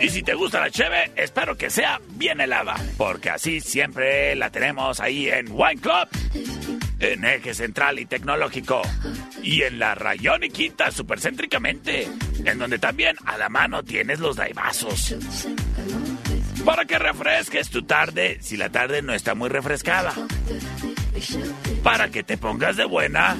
[0.00, 4.50] Y si te gusta la cheve, espero que sea bien helada, porque así siempre la
[4.50, 6.08] tenemos ahí en Wine Club,
[7.00, 8.80] en Eje Central y Tecnológico,
[9.42, 12.08] y en la Rayón y Quinta supercéntricamente,
[12.44, 15.16] en donde también a la mano tienes los daibazos.
[16.64, 20.12] Para que refresques tu tarde si la tarde no está muy refrescada.
[21.82, 23.36] Para que te pongas de buena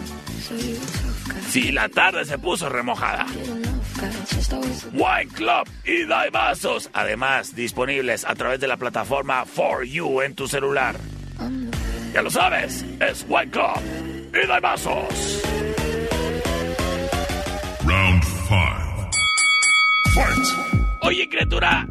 [1.51, 3.27] si la tarde se puso remojada.
[4.93, 10.49] Wine Club y Daibazos, además disponibles a través de la plataforma For You en tu
[10.49, 10.97] celular.
[12.15, 13.81] Ya lo sabes, es Wine Club
[14.43, 15.43] y Daibazos.
[17.85, 18.40] Round 5.
[18.40, 18.40] Fight!
[21.03, 21.87] Oye, criatura,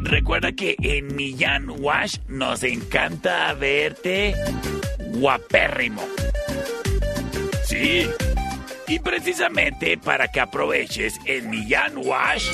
[0.00, 4.34] recuerda que en Millán Wash nos encanta verte
[5.14, 6.02] guapérrimo.
[7.64, 8.08] Sí.
[8.88, 12.46] Y precisamente para que aproveches en Millán Wash,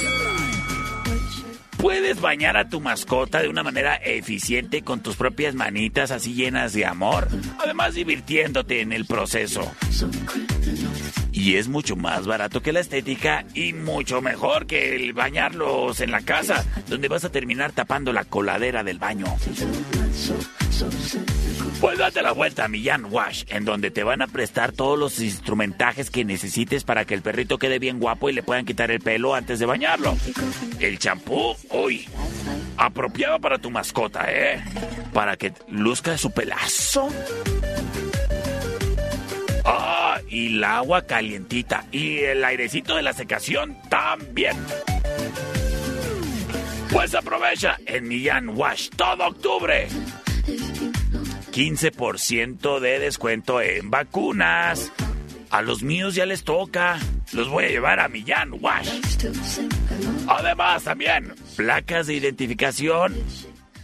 [1.77, 6.73] puedes bañar a tu mascota de una manera eficiente con tus propias manitas así llenas
[6.73, 7.29] de amor,
[7.59, 9.71] además divirtiéndote en el proceso.
[11.43, 16.13] Y es mucho más barato que la estética y mucho mejor que el bañarlos en
[16.13, 19.27] la casa, donde vas a terminar tapando la coladera del baño.
[21.81, 25.19] Pues date la vuelta a Millán Wash, en donde te van a prestar todos los
[25.19, 29.01] instrumentajes que necesites para que el perrito quede bien guapo y le puedan quitar el
[29.01, 30.17] pelo antes de bañarlo.
[30.79, 32.09] El champú, uy,
[32.77, 34.63] apropiado para tu mascota, ¿eh?
[35.13, 37.09] Para que luzca su pelazo.
[39.65, 41.87] Ah, y el agua calientita.
[41.93, 44.57] Y el airecito de la secación también.
[46.91, 49.89] Pues aprovecha en Millán Wash todo octubre.
[51.53, 54.93] 15% de descuento en vacunas.
[55.51, 56.99] A los míos ya les toca.
[57.33, 58.89] Los voy a llevar a Millán Wash.
[60.27, 63.15] Además, también, placas de identificación.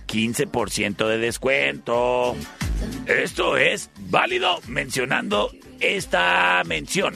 [0.07, 2.37] 15% de descuento.
[3.07, 5.51] Esto es válido mencionando
[5.81, 7.15] esta mención.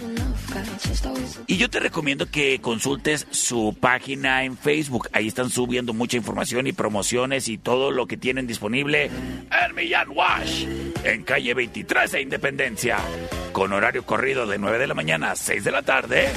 [1.46, 5.08] Y yo te recomiendo que consultes su página en Facebook.
[5.12, 10.10] Ahí están subiendo mucha información y promociones y todo lo que tienen disponible en Millán
[10.10, 10.66] Wash,
[11.04, 12.98] en calle 23 e Independencia,
[13.52, 16.28] con horario corrido de 9 de la mañana a 6 de la tarde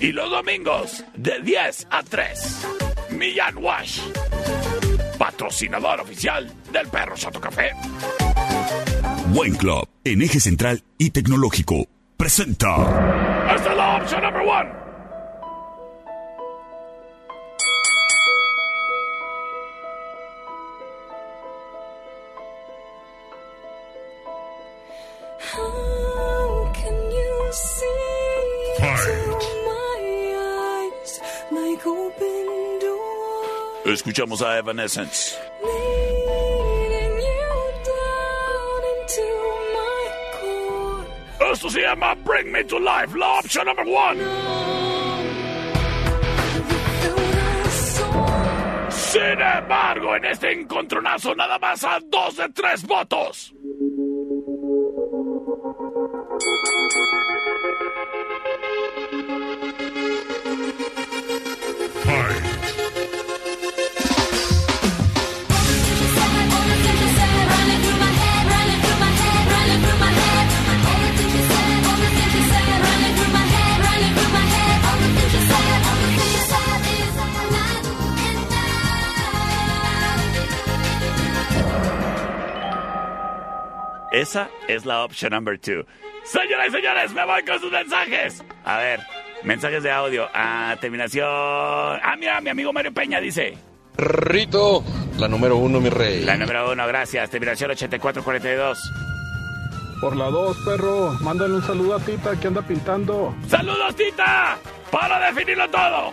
[0.00, 2.66] y los domingos de 10 a 3.
[3.10, 4.00] Millán Wash,
[5.18, 7.72] patrocinador oficial del Perro Soto Café.
[9.32, 12.74] Wine Club, en eje central y tecnológico, presenta.
[13.54, 14.68] Esta es la opción number one.
[25.38, 27.86] How can you see
[28.80, 30.00] into my
[30.34, 31.20] eyes
[31.52, 33.86] like open doors?
[33.86, 35.36] Escuchamos a Evanescence.
[41.52, 44.20] Esto se llama Bring Me to Life, la opción number one.
[48.88, 53.52] Sin embargo, en este encontronazo nada más a dos de tres votos.
[84.12, 85.84] Esa es la opción number two.
[86.24, 88.44] Señoras y señores, me voy con sus mensajes.
[88.64, 89.00] A ver,
[89.44, 90.28] mensajes de audio.
[90.34, 91.26] A terminación.
[91.28, 93.56] Ah, mira, mi amigo Mario Peña dice.
[93.96, 94.84] Rito,
[95.18, 96.24] la número uno, mi rey.
[96.24, 97.30] La número uno, gracias.
[97.30, 98.78] Terminación 8442.
[100.00, 101.12] Por la dos, perro.
[101.20, 103.34] Mándale un saludo a Tita que anda pintando.
[103.48, 104.56] ¡Saludos, Tita!
[104.90, 106.12] ¡Para definirlo todo!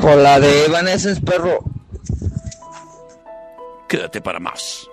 [0.00, 1.75] Por la de Evanescence, perro.
[3.96, 4.90] Quédate para más.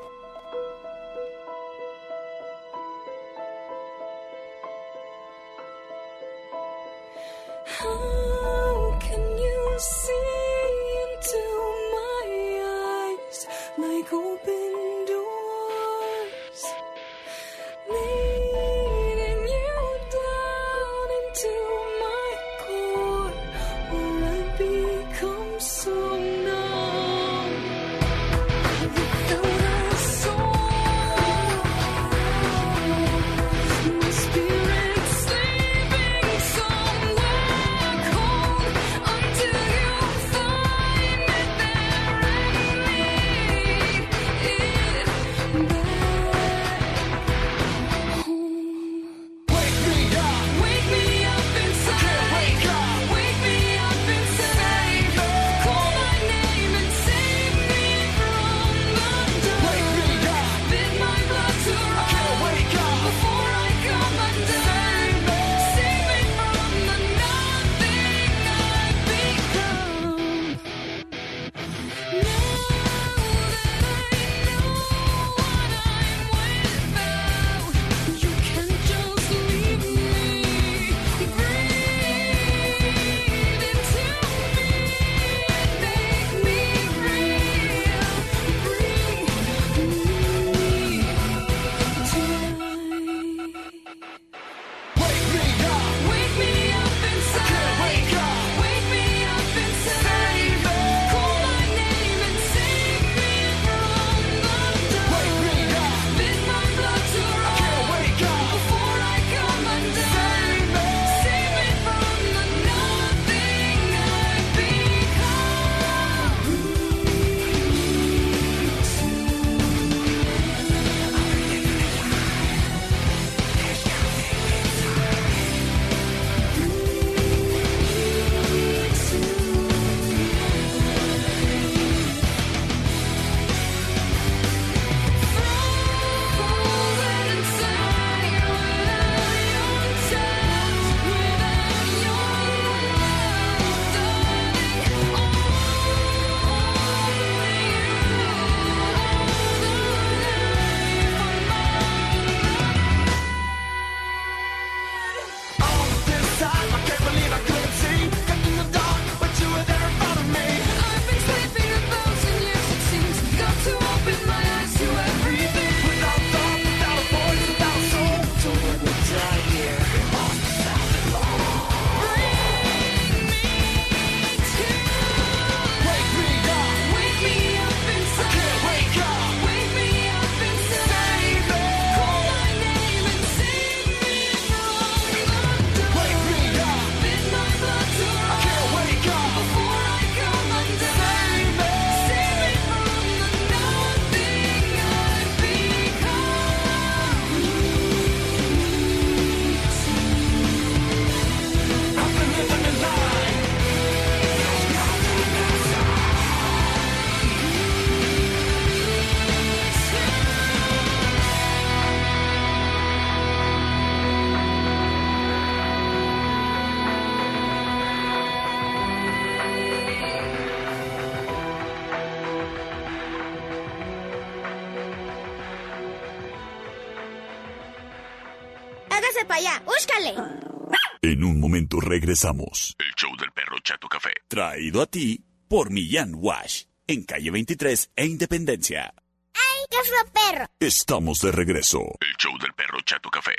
[232.03, 232.75] Regresamos.
[232.79, 234.11] El show del perro Chato Café.
[234.27, 236.63] Traído a ti por Millán Wash.
[236.85, 238.93] En calle 23 e Independencia.
[239.33, 240.45] ¡Ay, qué fue perro!
[240.59, 241.79] Estamos de regreso.
[242.01, 243.35] El show del perro Chato Café.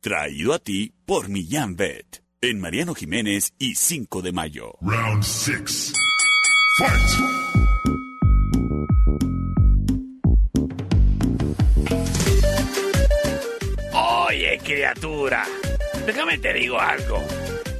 [0.00, 2.22] Traído a ti por Millán Vet.
[2.42, 4.74] En Mariano Jiménez y 5 de mayo.
[4.82, 5.94] Round 6.
[6.76, 7.44] Fight!
[13.94, 15.46] Oye, criatura,
[16.06, 17.22] déjame te digo algo.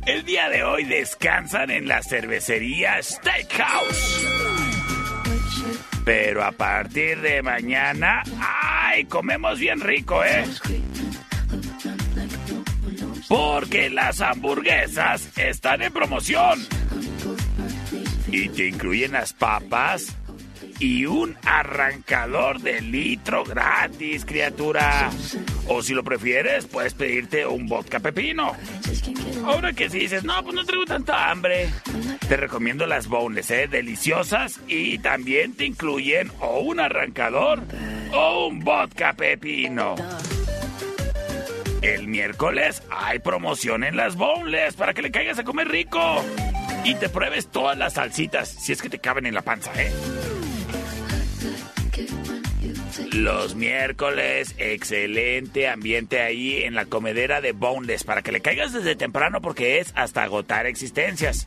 [0.06, 4.26] El día de hoy descansan en la cervecería Steakhouse.
[6.04, 9.06] Pero a partir de mañana, ¡ay!
[9.06, 10.44] Comemos bien rico, ¿eh?
[13.28, 16.60] Porque las hamburguesas están en promoción.
[18.28, 20.14] Y te incluyen las papas
[20.84, 25.08] y un arrancador de litro gratis, criatura.
[25.66, 28.52] O si lo prefieres, puedes pedirte un vodka pepino.
[29.46, 31.70] Ahora que si dices, no, pues no traigo tanta hambre.
[32.28, 33.66] Te recomiendo las boneless, ¿eh?
[33.66, 37.62] Deliciosas y también te incluyen o un arrancador
[38.12, 39.94] o un vodka pepino.
[41.80, 46.22] El miércoles hay promoción en las boneless para que le caigas a comer rico.
[46.84, 49.90] Y te pruebes todas las salsitas, si es que te caben en la panza, ¿eh?
[53.14, 58.96] Los miércoles, excelente ambiente ahí en la comedera de Boneless para que le caigas desde
[58.96, 61.46] temprano porque es hasta agotar existencias.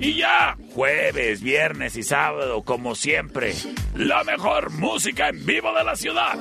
[0.00, 3.54] Y ya, jueves, viernes y sábado, como siempre,
[3.94, 6.36] la mejor música en vivo de la ciudad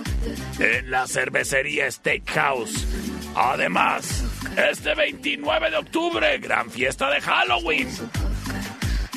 [0.58, 2.88] en la cervecería Steakhouse.
[3.36, 4.26] Además,
[4.72, 7.90] este 29 de octubre, gran fiesta de Halloween.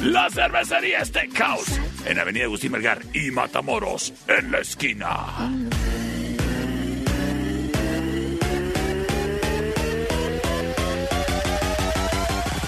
[0.03, 5.51] La cervecería Steakhouse en Avenida Agustín Melgar y Matamoros en la esquina.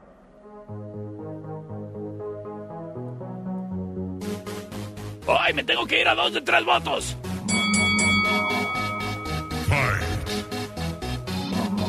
[5.29, 7.17] ¡Ay, me tengo que ir a dos de tres votos!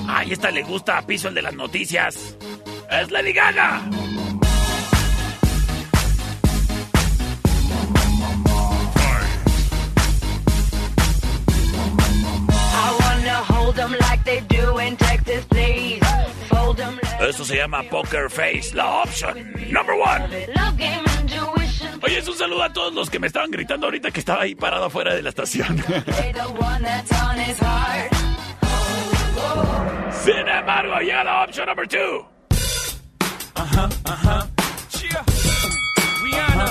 [0.08, 2.38] ¡Ay, esta le gusta a Piso el de las noticias!
[2.90, 3.82] ¡Es Lady Gaga!
[17.22, 21.11] Esto se llama Poker Face, la opción number one.
[22.04, 24.56] Oye, es un saludo a todos los que me estaban gritando ahorita que estaba ahí
[24.56, 25.78] parado afuera de la estación.
[30.24, 32.26] Sin embargo, llega la opción number two.
[33.58, 33.90] Uh-huh.
[34.90, 35.24] Cheer.
[36.24, 36.66] Rihanna.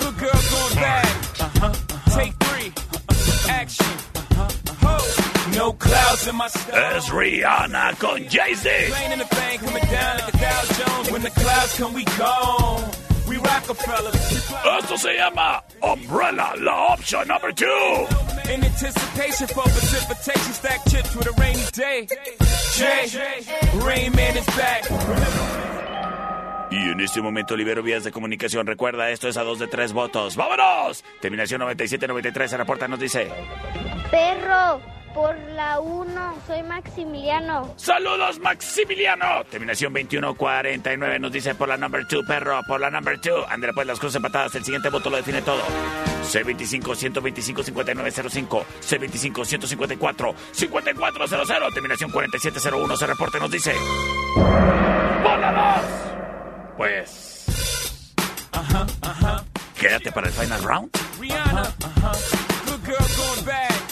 [0.00, 1.06] Good girl going bad.
[1.40, 1.72] Uh-huh.
[2.16, 2.72] Take three.
[3.48, 3.86] Action.
[5.54, 6.96] No clouds in my sky.
[6.96, 8.68] Es Rihanna con Jay-Z.
[13.32, 13.44] We gone.
[13.44, 14.78] We Rockefeller.
[14.78, 17.66] Esto se llama Umbrella, la opción number two.
[18.52, 22.06] In anticipation for precipitation, stack chips with a rainy day.
[22.74, 23.06] Jay,
[23.84, 24.84] Rain Man is back.
[26.70, 28.66] Y en este momento libero vías de comunicación.
[28.66, 30.36] Recuerda, esto es a dos de tres votos.
[30.36, 31.04] ¡Vámonos!
[31.20, 33.30] Terminación 97-93 se reporta, nos dice.
[34.10, 34.80] Perro,
[35.14, 37.74] por la 1, soy Maximiliano.
[37.76, 39.44] ¡Saludos, Maximiliano!
[39.50, 43.46] Terminación 21-49 nos dice por la number 2, perro, por la number 2.
[43.48, 44.54] André, pues las cruces empatadas.
[44.54, 45.60] El siguiente voto lo define todo.
[46.24, 48.64] C25-125-5905.
[48.80, 51.74] C25-154-5400.
[51.74, 53.74] Terminación 4701 se reporta, nos dice.
[54.34, 55.82] ¡Bola
[56.66, 56.76] 2!
[56.76, 57.44] Pues.
[58.52, 59.44] Ajá, ajá.
[59.78, 60.90] Quédate para el final round.
[61.20, 61.62] Rihanna.
[61.62, 62.12] Uh-huh.
[62.66, 63.91] Good girl going bad.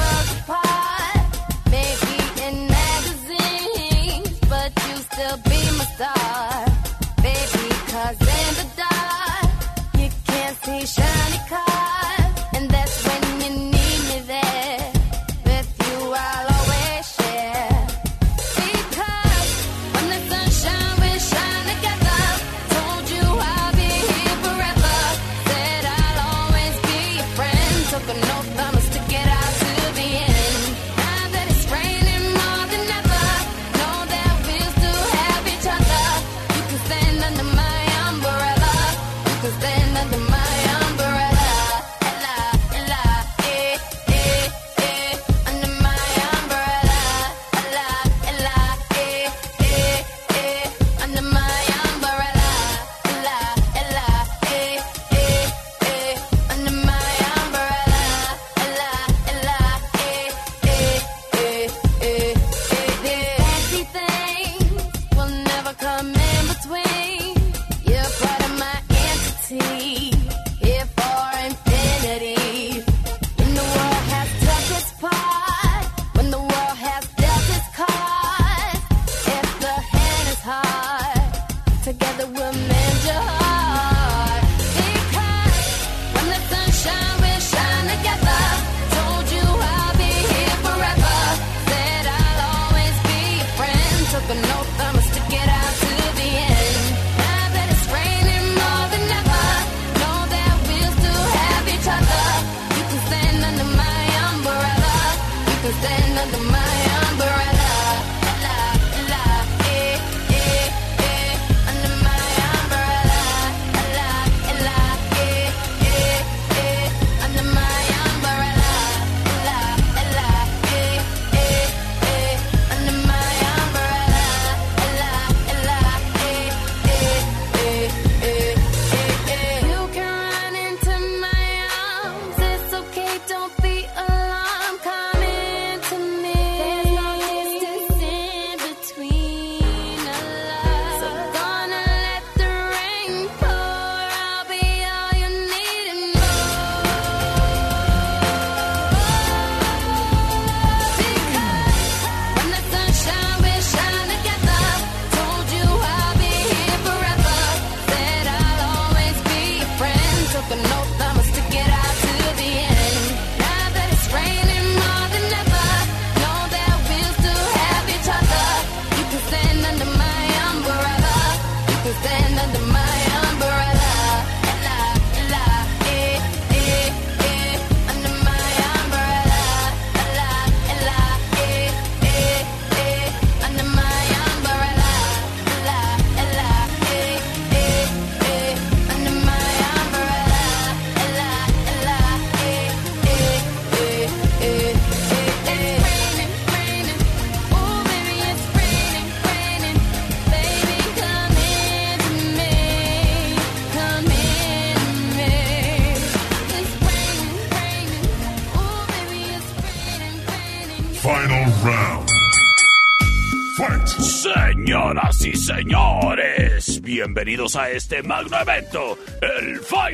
[217.13, 219.91] bienvenidos a este magno evento, el Final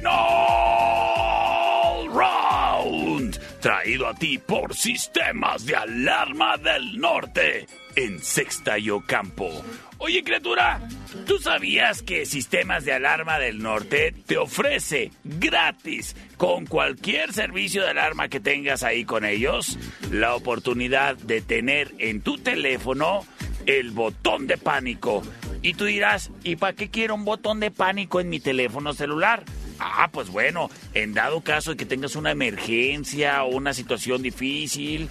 [2.14, 7.65] Round, traído a ti por Sistemas de Alarma del Norte,
[7.95, 9.49] en Sexta y Ocampo.
[9.98, 10.80] Oye, criatura,
[11.26, 17.89] ¿tú sabías que Sistemas de Alarma del Norte te ofrece gratis, con cualquier servicio de
[17.89, 19.80] alarma que tengas ahí con ellos,
[20.11, 23.26] la oportunidad de tener en tu teléfono
[23.65, 25.23] el botón de pánico.
[25.61, 29.43] Y tú dirás, ¿y para qué quiero un botón de pánico en mi teléfono celular?
[29.79, 35.09] Ah, pues bueno, en dado caso de que tengas una emergencia o una situación difícil,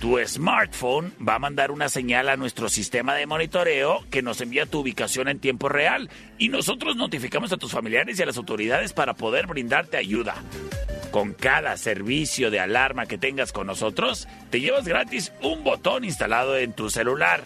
[0.00, 4.66] tu smartphone va a mandar una señal a nuestro sistema de monitoreo que nos envía
[4.66, 8.92] tu ubicación en tiempo real y nosotros notificamos a tus familiares y a las autoridades
[8.92, 10.34] para poder brindarte ayuda.
[11.16, 16.58] Con cada servicio de alarma que tengas con nosotros, te llevas gratis un botón instalado
[16.58, 17.42] en tu celular.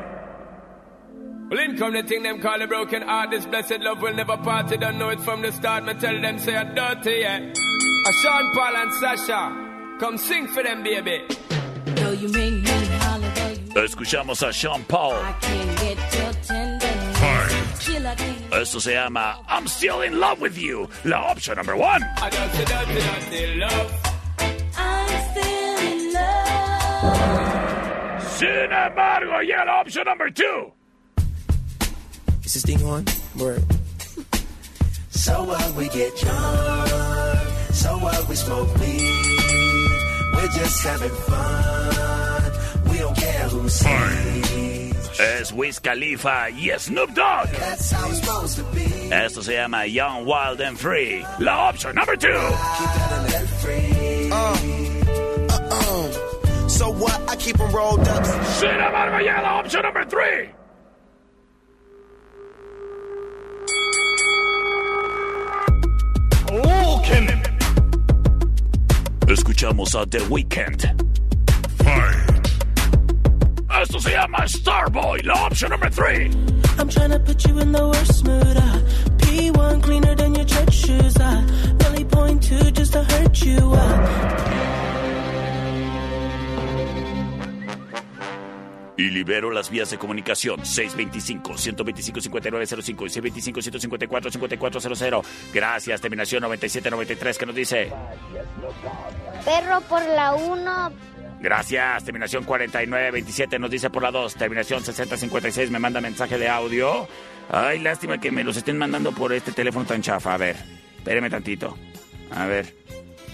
[1.50, 3.30] Well, in come the thing them call a broken heart.
[3.30, 4.70] This blessed love will never part.
[4.70, 5.84] You don't know it from the start.
[5.84, 7.40] Me tell them say I'm dirty, yeah.
[7.40, 9.50] A Sean Paul and Sasha,
[10.00, 11.22] come sing for them, baby.
[11.84, 15.12] Though you make me holler, though you Escuchamos a Sean Paul.
[15.42, 17.84] can't get your tenderness.
[17.84, 18.34] Feel like me.
[18.52, 20.88] Esto se llama I'm Still in Love with You.
[21.04, 22.02] La opción number one.
[22.02, 23.92] I don't say dirty, dirty love.
[24.76, 27.12] I'm still in love.
[28.38, 30.72] Sin embargo, llega la opción number two.
[32.44, 33.04] Is this thing on?
[33.38, 33.62] Word.
[35.10, 36.88] So what we get drunk,
[37.72, 39.39] so what we smoke weed.
[45.40, 47.48] Es Wiz Khalifa y Snoop Dogg.
[49.12, 51.24] Esto se llama Young, Wild and Free.
[51.38, 52.38] La opción number two.
[56.68, 57.20] So what?
[57.28, 58.24] I keep them rolled up.
[58.58, 60.48] Sin embargo, llega la opción number three.
[69.60, 70.86] Escuchamos a The Weeknd.
[73.82, 76.30] Esto se llama Starboy, la opción number three.
[76.78, 78.56] I'm trying to put you in the worst mood.
[78.56, 78.78] Uh,
[79.18, 81.14] P1 cleaner than your church shoes.
[81.14, 81.46] Uh,
[81.76, 83.58] Billy point two just to hurt you.
[83.74, 84.79] Uh.
[89.00, 93.08] Y libero las vías de comunicación 625-125-5905 y
[93.50, 95.24] 625-154-5400.
[95.54, 97.90] Gracias, terminación 9793 que nos dice.
[99.42, 100.92] Perro por la 1.
[101.40, 107.08] Gracias, terminación 4927 nos dice por la 2, terminación 6056 me manda mensaje de audio.
[107.50, 110.34] Ay, lástima que me los estén mandando por este teléfono tan chafa.
[110.34, 110.56] A ver,
[110.98, 111.78] espéreme tantito.
[112.32, 112.76] A ver,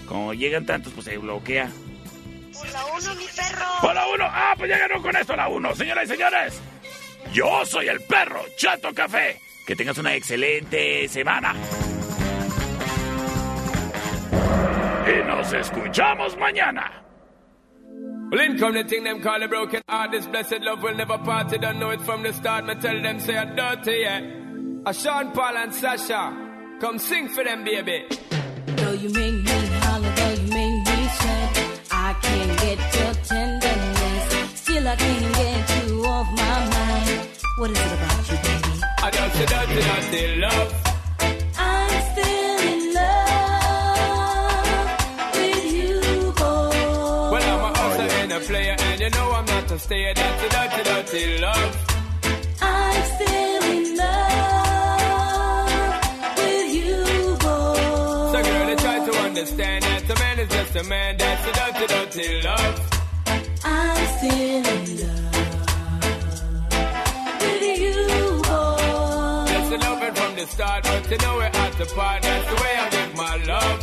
[0.05, 1.69] como llegan tantos, pues se bloquea.
[2.57, 3.65] Por la 1, mi perro.
[3.81, 6.61] Por la 1, ah, pues ya ganó con esto la 1, señoras y señores.
[7.33, 9.39] Yo soy el perro Chato Café.
[9.65, 11.53] Que tengas una excelente semana.
[15.05, 17.03] Y nos escuchamos mañana.
[18.29, 20.11] Well, in come the thing them call a broken heart.
[20.11, 21.51] This blessed love will never part.
[21.51, 22.65] You don't know it from the start.
[22.65, 24.21] Me tell them say I'm dirty, yeah.
[24.85, 28.05] A Sean Paul and Sasha, come sing for them, baby.
[28.67, 29.66] Though you make me
[32.21, 34.25] can't get your tenderness.
[34.61, 37.27] Still, I can't get you off my mind.
[37.57, 38.73] What is it about you, baby?
[39.03, 40.71] I dirty love.
[41.57, 44.17] I'm still in love
[45.33, 45.99] with you,
[46.33, 47.31] boy.
[47.31, 50.13] Well, I'm a hustler and a player, and you know I'm not a stayer.
[50.13, 51.73] Dirty, dirty, dirty love.
[52.61, 53.66] I'm still
[60.83, 61.17] man is just man.
[61.17, 62.81] That's a dirty, dirty love.
[63.63, 65.35] I'm still in love
[67.41, 69.45] with you, boy.
[69.47, 72.21] Just a loving from the start, but you know we're at the part.
[72.21, 73.79] That's the way I give my love.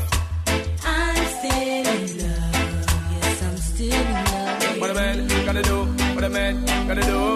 [0.85, 2.55] I'm still in love.
[3.13, 4.81] Yes, I'm still in love.
[4.81, 5.85] What a man gotta do,
[6.15, 7.35] what a man gotta do.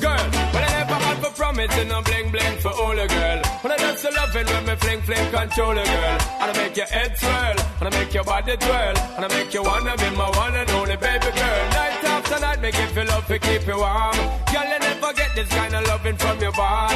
[0.00, 3.42] Girl, when I never had for promise and no bling bling for all a girl.
[3.62, 6.18] When I just loving when me fling fling control a girl.
[6.40, 9.52] And I make your head swirl, and I make your body twirl, and I make
[9.52, 11.64] you wanna be my one and only baby girl.
[11.78, 14.16] Night after night, make you feel love to keep you warm.
[14.52, 16.94] Girl, you never get this kind of loving from your bond.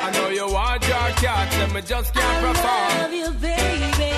[0.00, 2.90] I know you want your cat, and me just can't perform.
[2.90, 4.12] I love you, baby.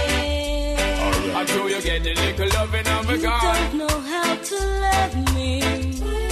[1.35, 3.43] I know you get the little loving of a You God.
[3.43, 5.62] don't know how to love me.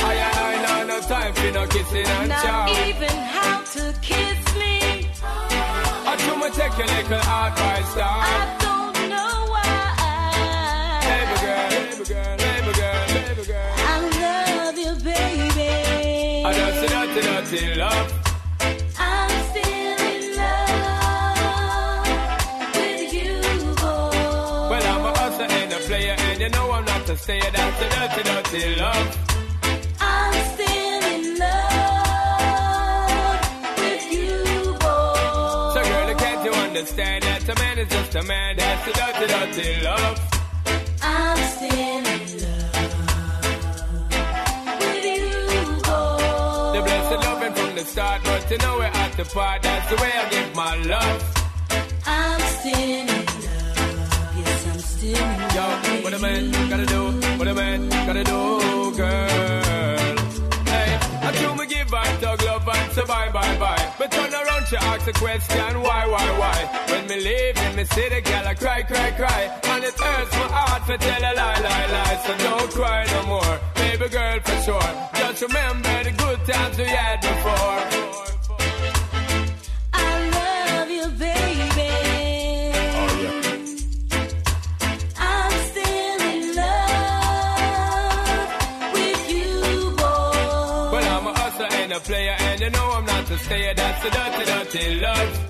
[0.03, 0.13] I
[0.53, 2.89] ain't know no time for no kissing and Not chow.
[2.89, 5.09] even how to kiss me.
[5.23, 8.70] I do me take your little advice down.
[17.61, 18.13] Dirty love.
[18.99, 21.39] I'm still in love
[22.75, 23.41] with you,
[23.77, 24.71] boy.
[24.71, 27.51] Well, I'm a hustler and a player, and you know I'm not a stayer.
[27.53, 29.19] That's the dirty, dirty love.
[30.01, 31.81] I'm still in love
[33.79, 34.39] with you,
[34.81, 35.75] boy.
[35.75, 38.57] So, girl, can't you understand that a man is just a man?
[38.57, 40.19] That's the dirty, dirty love.
[41.03, 42.60] I'm still in love
[47.81, 49.63] the start, but you know we're at the part.
[49.63, 51.21] That's the way I give my love.
[52.07, 54.37] I'm still in love.
[54.39, 56.05] Yes, I'm still in Yo, love.
[56.05, 57.03] what a man gotta do,
[57.39, 60.17] what a man gotta do, girl.
[60.73, 60.91] Hey,
[61.27, 63.93] I do me give and tug love and say bye, bye, bye.
[63.99, 66.59] But turn around, she ask a question, why, why, why?
[66.91, 69.43] When me leave in me city, girl, I cry, cry, cry.
[69.73, 72.17] And it hurts my heart to tell a lie, lie, lie.
[72.27, 74.91] So don't cry no more, baby girl, for sure.
[75.21, 77.81] Just remember the good times we had before.
[79.93, 80.05] I
[80.39, 81.91] love you, baby.
[83.01, 83.11] Oh,
[85.17, 88.49] I'm still in love
[88.97, 89.51] with you,
[90.01, 90.93] boy.
[90.93, 93.75] Well, I'm a hustler and a player, and you know I'm not a stayer.
[93.75, 95.50] That's the dirty, dirty love.